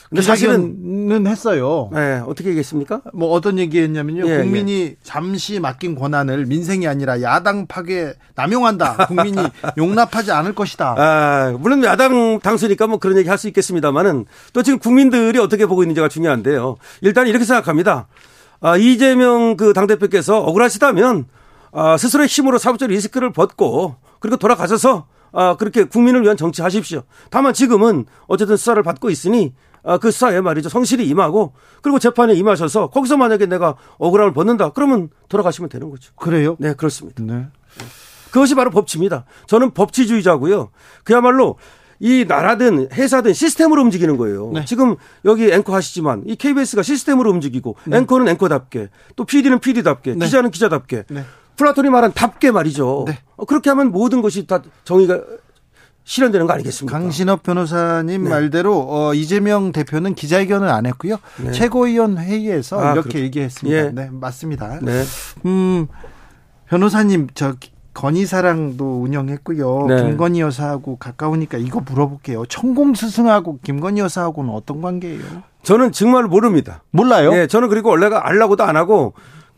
근데 0.10 0.22
사실은 0.22 0.78
기자회견은 0.78 1.28
했어요. 1.28 1.90
네, 1.94 2.22
어떻게 2.26 2.50
얘기했습니까? 2.50 3.02
뭐 3.14 3.30
어떤 3.32 3.60
얘기했냐면요. 3.60 4.28
예, 4.30 4.38
국민이 4.38 4.96
잠시 5.04 5.60
맡긴 5.60 5.96
권한을 5.96 6.46
민생이 6.46 6.88
아니라 6.88 7.22
야당 7.22 7.68
파괴 7.68 8.14
남용한다. 8.36 9.08
국민이 9.08 9.38
용납하지 9.78 10.32
않을 10.32 10.56
것이다. 10.56 10.96
아, 10.98 11.58
물론 11.60 11.84
야당 11.84 12.40
당수니까 12.40 12.88
뭐 12.88 13.00
그런 13.00 13.18
얘기 13.18 13.28
할 13.30 13.38
수 13.38 13.48
있겠습니다만은 13.50 14.26
또 14.54 14.64
지금 14.64 14.80
국민들이 14.80 15.38
어떻게 15.40 15.66
보고 15.68 15.84
있는지가 15.84 16.08
중요한데요. 16.10 16.78
일단 17.02 17.28
이렇게 17.28 17.46
생각합니다. 17.46 18.08
아, 18.62 18.76
이재명 18.78 19.56
그 19.58 19.74
당대표께서 19.74 20.40
억울하시다면 20.40 21.26
아, 21.74 21.98
스스로의 21.98 22.28
힘으로 22.28 22.58
사법적 22.58 22.90
리스크를 22.90 23.32
벗고 23.32 23.96
그리고 24.20 24.38
돌아가셔서 24.38 25.06
아, 25.34 25.56
그렇게 25.58 25.84
국민을 25.84 26.24
위한 26.24 26.36
정치 26.38 26.62
하십시오. 26.64 27.04
다만 27.30 27.54
지금은 27.54 28.06
어쨌든 28.28 28.58
수사를 28.58 28.82
받고 28.82 29.10
있으니 29.12 29.54
아, 29.54 29.67
그 29.96 30.12
수사에 30.12 30.42
말이죠. 30.42 30.68
성실히 30.68 31.08
임하고 31.08 31.54
그리고 31.82 32.00
재판에 32.00 32.34
임하셔서 32.34 32.90
거기서 32.90 33.16
만약에 33.16 33.46
내가 33.46 33.76
억울함을 33.98 34.34
벗는다. 34.34 34.72
그러면 34.72 35.10
돌아가시면 35.30 35.70
되는 35.70 35.90
거죠. 35.90 36.12
그래요? 36.16 36.58
네, 36.60 36.74
그렇습니다. 36.74 37.24
네. 37.24 37.48
그것이 38.32 38.56
바로 38.56 38.70
법치입니다. 38.72 39.26
저는 39.48 39.72
법치주의자고요. 39.72 40.72
그야말로 41.06 41.58
이 42.00 42.26
나라든 42.28 42.90
회사든 42.92 43.34
시스템으로 43.34 43.82
움직이는 43.82 44.18
거예요. 44.18 44.52
네. 44.54 44.66
지금 44.66 44.98
여기 45.26 45.52
앵커 45.52 45.74
하시지만 45.74 46.24
이 46.26 46.36
KBS가 46.36 46.84
시스템으로 46.84 47.32
움직이고 47.32 47.76
앵커는 47.92 48.28
앵커답게 48.28 48.90
또 49.16 49.24
PD는 49.24 49.60
PD답게 49.60 50.16
네. 50.16 50.26
기자는 50.26 50.52
기자답게 50.52 51.06
네. 51.10 51.24
플라톤이 51.56 51.90
말한 51.90 52.14
답게 52.14 52.52
말이죠. 52.52 53.06
네. 53.08 53.20
어, 53.36 53.46
그렇게 53.46 53.70
하면 53.72 53.92
모든 53.92 54.22
것이 54.22 54.46
다 54.46 54.62
정의가 54.84 55.22
실현되는 56.08 56.48
거 56.48 56.54
아니겠습니까? 56.54 56.98
강신업 56.98 57.44
변호사님 57.44 58.24
네. 58.24 58.30
말대로 58.30 58.88
어, 58.90 59.14
이재명 59.14 59.74
대표는 59.74 60.16
기자회견을 60.16 60.70
안 60.70 60.86
했고요. 60.86 61.18
네. 61.44 61.52
최고위원 61.52 62.18
회의에서 62.18 62.80
아, 62.80 62.94
이렇게 62.94 63.10
그렇- 63.10 63.22
얘기했습니다. 63.26 63.78
예. 63.78 63.92
네, 63.92 64.10
맞습니다. 64.10 64.80
네. 64.82 65.04
음, 65.46 65.88
변호사님 66.70 67.28
저 67.34 67.56
건희사랑도 67.94 69.02
운영했고요. 69.02 69.86
네. 69.90 70.04
김건희 70.04 70.40
여사하고 70.40 70.96
가까우니까 70.98 71.58
이거 71.58 71.82
물어볼게요. 71.82 72.46
천공 72.46 72.94
스승하고 72.96 73.60
김건희 73.64 74.00
여사하고는 74.00 74.54
어떤 74.54 74.82
관계예요? 74.82 75.20
저는 75.64 75.92
정말 75.92 76.24
모릅니다. 76.24 76.84
몰라요. 76.92 77.34
예, 77.34 77.48
저는 77.48 77.68
그리고 77.68 77.90
원래가 77.90 78.26
알라고도 78.30 78.64
안 78.64 78.78
하고 78.78 79.14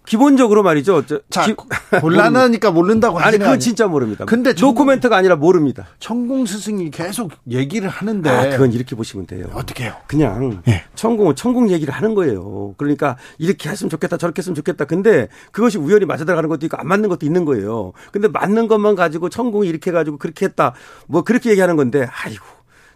기본적으로 0.10 0.64
말이죠. 0.64 1.06
저- 1.06 1.20
자, 1.30 1.46
기- 1.46 1.54
곤란하니까 2.02 2.72
모른다고 2.72 3.20
아니 3.20 3.38
그건 3.38 3.60
진짜 3.60 3.86
모릅니다. 3.86 4.26
근데 4.26 4.56
정- 4.56 4.70
노코멘트가 4.70 5.16
아니라 5.16 5.36
모릅니다. 5.36 5.86
천공 6.00 6.48
스승이 6.48 6.90
계속 6.90 7.32
얘기를 7.52 7.88
하는데 7.88 8.28
아, 8.28 8.50
그건 8.50 8.74
이렇게 8.74 8.96
보시면 8.96 9.28
돼요. 9.28 9.46
어떻게 9.54 9.84
해요? 9.84 9.94
그냥 10.08 10.64
예. 10.68 10.84
천공은 10.96 11.36
천공 11.36 11.70
얘기를 11.70 11.94
하는 11.94 12.16
거예요. 12.16 12.74
그러니까 12.78 13.18
이렇게 13.38 13.70
했으면 13.70 13.92
좋겠다 13.92 14.18
저렇게 14.18 14.40
했으면 14.40 14.56
좋겠다. 14.56 14.86
근데 14.86 15.28
그것이 15.52 15.78
우연히 15.78 16.06
맞아 16.06 16.26
들어가는 16.26 16.50
것도 16.50 16.66
있고 16.66 16.78
안 16.78 16.88
맞는 16.88 17.08
것도 17.08 17.28
있는 17.28 17.46
거예요. 17.46 17.94
근데 18.12 18.28
맞는 18.28 18.68
것만 18.68 18.96
가지고 18.96 19.30
천공이 19.30 19.68
이렇게 19.70 19.92
해 19.92 19.94
가지고 19.94 20.18
그렇게 20.18 20.48
했다. 20.48 20.74
뭐 21.06 21.22
그렇게 21.24 21.52
얘기하는 21.52 21.76
건데 21.76 22.08
아이고 22.26 22.44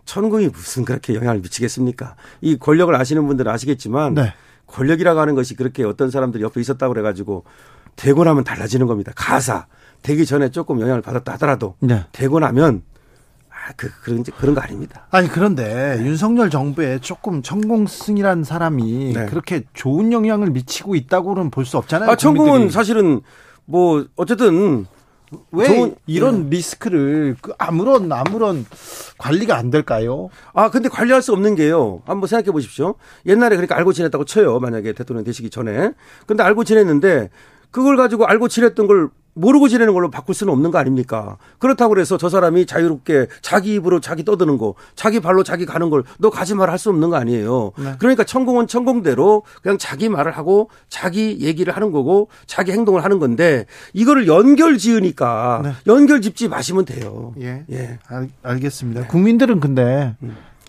천공이 0.05 0.47
무슨 0.47 0.83
그렇게 0.83 1.13
영향을 1.13 1.41
미치겠습니까? 1.41 2.15
이 2.41 2.57
권력을 2.57 2.93
아시는 2.95 3.27
분들은 3.27 3.51
아시겠지만 3.51 4.15
네. 4.15 4.33
권력이라고 4.77 5.19
하는 5.19 5.35
것이 5.35 5.55
그렇게 5.55 5.83
어떤 5.83 6.09
사람들이 6.09 6.43
옆에 6.43 6.59
있었다고 6.59 6.93
그래가지고 6.93 7.43
되고 7.95 8.23
나면 8.23 8.43
달라지는 8.43 8.87
겁니다. 8.87 9.11
가사 9.15 9.67
되기 10.01 10.25
전에 10.25 10.49
조금 10.49 10.81
영향을 10.81 11.01
받았다 11.01 11.33
하더라도 11.33 11.75
네. 11.79 12.05
되고 12.11 12.39
나면 12.39 12.81
아, 13.49 13.71
그, 13.77 13.89
그런, 14.01 14.23
그런 14.23 14.55
거 14.55 14.61
아닙니다. 14.61 15.07
아니 15.11 15.29
그런데 15.29 15.97
윤석열 15.99 16.49
정부에 16.49 16.99
조금 16.99 17.41
천공 17.43 17.85
스승이라는 17.87 18.43
사람이 18.43 19.13
네. 19.13 19.25
그렇게 19.27 19.63
좋은 19.73 20.11
영향을 20.11 20.49
미치고 20.49 20.95
있다고는 20.95 21.51
볼 21.51 21.65
수 21.65 21.77
없잖아요. 21.77 22.09
아, 22.09 22.15
천공은. 22.15 22.71
사실은 22.71 23.21
뭐 23.65 24.05
어쨌든 24.15 24.85
왜 25.51 25.95
이런 26.07 26.49
리스크를 26.49 27.35
그 27.41 27.53
아무런 27.57 28.11
아무런 28.11 28.65
관리가 29.17 29.57
안 29.57 29.69
될까요? 29.69 30.29
아 30.53 30.69
근데 30.69 30.89
관리할 30.89 31.21
수 31.21 31.31
없는 31.33 31.55
게요. 31.55 32.01
한번 32.05 32.27
생각해 32.27 32.51
보십시오. 32.51 32.95
옛날에 33.25 33.55
그러니까 33.55 33.75
알고 33.77 33.93
지냈다고 33.93 34.25
쳐요. 34.25 34.59
만약에 34.59 34.93
대통령 34.93 35.23
되시기 35.23 35.49
전에. 35.49 35.91
근데 36.27 36.43
알고 36.43 36.63
지냈는데 36.63 37.29
그걸 37.71 37.97
가지고 37.97 38.25
알고 38.25 38.47
지냈던 38.47 38.87
걸 38.87 39.09
모르고 39.35 39.67
지내는 39.67 39.93
걸로 39.93 40.09
바꿀 40.11 40.35
수는 40.35 40.53
없는 40.53 40.71
거 40.71 40.77
아닙니까? 40.77 41.37
그렇다고 41.59 41.93
그래서 41.93 42.17
저 42.17 42.29
사람이 42.29 42.65
자유롭게 42.65 43.27
자기 43.41 43.73
입으로 43.75 43.99
자기 43.99 44.23
떠드는 44.23 44.57
거, 44.57 44.75
자기 44.95 45.19
발로 45.19 45.43
자기 45.43 45.65
가는 45.65 45.89
걸 45.89 46.03
너 46.19 46.29
가지 46.29 46.53
말 46.55 46.69
할 46.69 46.77
수 46.77 46.89
없는 46.89 47.09
거 47.09 47.15
아니에요. 47.17 47.71
네. 47.77 47.95
그러니까 47.99 48.23
천공은 48.23 48.67
천공대로 48.67 49.43
그냥 49.61 49.77
자기 49.77 50.09
말을 50.09 50.31
하고 50.31 50.69
자기 50.89 51.37
얘기를 51.41 51.75
하는 51.75 51.91
거고 51.91 52.29
자기 52.45 52.71
행동을 52.71 53.03
하는 53.03 53.19
건데 53.19 53.65
이거를 53.93 54.27
연결 54.27 54.77
지으니까 54.77 55.61
네. 55.63 55.71
연결 55.87 56.21
짚지 56.21 56.47
마시면 56.49 56.85
돼요. 56.85 57.33
예. 57.41 57.63
예. 57.71 57.99
알, 58.07 58.29
알겠습니다. 58.43 59.07
국민들은 59.07 59.59
근데 59.59 60.15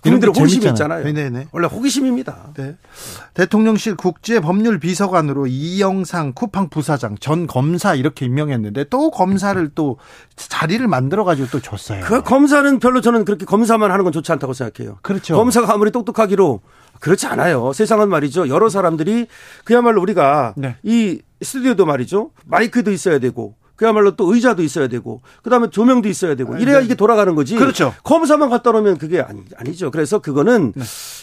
국민들의 0.04 0.34
호기심이. 0.36 0.66
있잖아요. 0.66 1.04
네네네. 1.04 1.48
원래 1.50 1.66
호기심입니다. 1.66 2.52
네. 2.56 2.76
대통령실 3.34 3.96
국제법률 3.96 4.78
비서관으로 4.78 5.46
이영상 5.46 6.32
쿠팡 6.34 6.68
부사장 6.68 7.16
전 7.18 7.46
검사 7.46 7.94
이렇게 7.94 8.26
임명했는데 8.26 8.84
또 8.90 9.10
검사를 9.10 9.70
또 9.74 9.98
자리를 10.36 10.86
만들어 10.86 11.24
가지고 11.24 11.48
또 11.50 11.60
줬어요. 11.60 12.04
그 12.04 12.22
검사는 12.22 12.78
별로 12.78 13.00
저는 13.00 13.24
그렇게 13.24 13.44
검사만 13.44 13.90
하는 13.90 14.04
건 14.04 14.12
좋지 14.12 14.30
않다고 14.30 14.52
생각해요. 14.52 14.98
그렇죠. 15.02 15.34
검사가 15.36 15.72
아무리 15.72 15.90
똑똑하기로 15.90 16.60
그렇지 17.00 17.26
않아요. 17.26 17.72
세상은 17.72 18.08
말이죠. 18.08 18.48
여러 18.48 18.68
사람들이 18.68 19.26
그야말로 19.64 20.00
우리가 20.02 20.54
네. 20.56 20.76
이 20.82 21.20
스튜디오도 21.42 21.86
말이죠. 21.86 22.30
마이크도 22.46 22.92
있어야 22.92 23.18
되고 23.18 23.54
그야말로 23.76 24.14
또 24.14 24.32
의자도 24.32 24.62
있어야 24.62 24.86
되고 24.88 25.20
그다음에 25.42 25.68
조명도 25.70 26.08
있어야 26.08 26.34
되고 26.36 26.56
이래야 26.56 26.80
이게 26.80 26.94
돌아가는 26.94 27.34
거지. 27.34 27.56
그렇죠. 27.56 27.92
검사만 28.04 28.48
갖다 28.50 28.70
놓으면 28.72 28.98
그게 28.98 29.20
아니, 29.20 29.42
아니죠. 29.56 29.90
그래서 29.90 30.20
그거는 30.20 30.72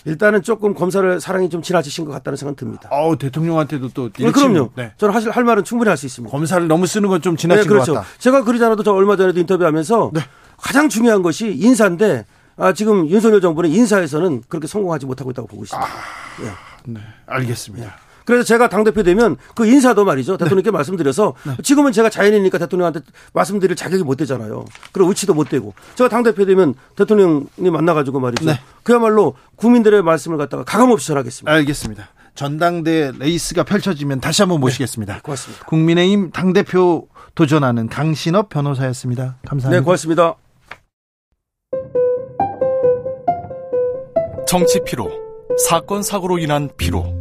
일단은 0.05 0.41
조금 0.41 0.73
검사를 0.73 1.19
사랑이 1.21 1.49
좀 1.49 1.61
지나치신 1.61 2.05
것 2.05 2.11
같다는 2.11 2.37
생각 2.37 2.55
듭니다. 2.57 2.89
어우 2.91 3.17
대통령한테도 3.17 3.89
또 3.93 4.09
네, 4.09 4.31
그럼요. 4.31 4.71
네. 4.75 4.91
저는 4.97 5.13
사실 5.13 5.31
할 5.31 5.43
말은 5.43 5.63
충분히 5.63 5.87
할 5.89 5.97
수 5.97 6.05
있습니다. 6.05 6.31
검사를 6.31 6.67
너무 6.67 6.87
쓰는 6.87 7.07
건좀 7.09 7.35
네, 7.35 7.41
지나친 7.41 7.67
그렇죠. 7.67 7.93
것 7.93 7.99
같다. 7.99 8.09
제가 8.17 8.43
그러지 8.43 8.63
않아도 8.65 8.83
저 8.83 8.91
얼마 8.93 9.15
전에도 9.15 9.39
인터뷰하면서 9.39 10.11
네. 10.13 10.21
가장 10.57 10.89
중요한 10.89 11.21
것이 11.21 11.51
인사인데 11.53 12.25
아, 12.57 12.73
지금 12.73 13.09
윤석열 13.09 13.39
정부는 13.41 13.69
인사에서는 13.71 14.43
그렇게 14.49 14.67
성공하지 14.67 15.05
못하고 15.05 15.31
있다고 15.31 15.47
보고 15.47 15.63
있습니다. 15.63 15.89
네, 16.85 16.99
알겠습니다. 17.27 17.95
그래서 18.31 18.45
제가 18.45 18.69
당대표 18.69 19.03
되면 19.03 19.35
그 19.55 19.65
인사도 19.65 20.05
말이죠. 20.05 20.37
대통령께 20.37 20.71
말씀드려서 20.71 21.33
지금은 21.63 21.91
제가 21.91 22.09
자연인이니까 22.10 22.60
대통령한테 22.59 23.01
말씀드릴 23.33 23.75
자격이 23.75 24.03
못 24.03 24.15
되잖아요. 24.15 24.63
그리고 24.93 25.09
위치도 25.10 25.34
못 25.33 25.49
되고. 25.49 25.73
제가 25.95 26.07
당대표 26.07 26.45
되면 26.45 26.73
대통령님 26.95 27.73
만나가지고 27.73 28.21
말이죠. 28.21 28.45
네. 28.45 28.57
그야말로 28.83 29.33
국민들의 29.57 30.01
말씀을 30.01 30.37
갖다가 30.37 30.63
가감없이 30.63 31.07
전하겠습니다. 31.07 31.51
알겠습니다. 31.51 32.07
전당대 32.33 33.11
레이스가 33.19 33.65
펼쳐지면 33.65 34.21
다시 34.21 34.43
한번 34.43 34.61
모시겠습니다. 34.61 35.15
네, 35.15 35.19
고맙습니다. 35.21 35.65
국민의힘 35.65 36.31
당대표 36.31 37.09
도전하는 37.35 37.89
강신업 37.89 38.47
변호사였습니다. 38.47 39.39
감사합니다. 39.45 39.77
네, 39.77 39.83
고맙습니다. 39.83 40.35
정치 44.47 44.79
피로, 44.85 45.11
사건 45.67 46.01
사고로 46.01 46.37
인한 46.39 46.69
피로, 46.77 47.20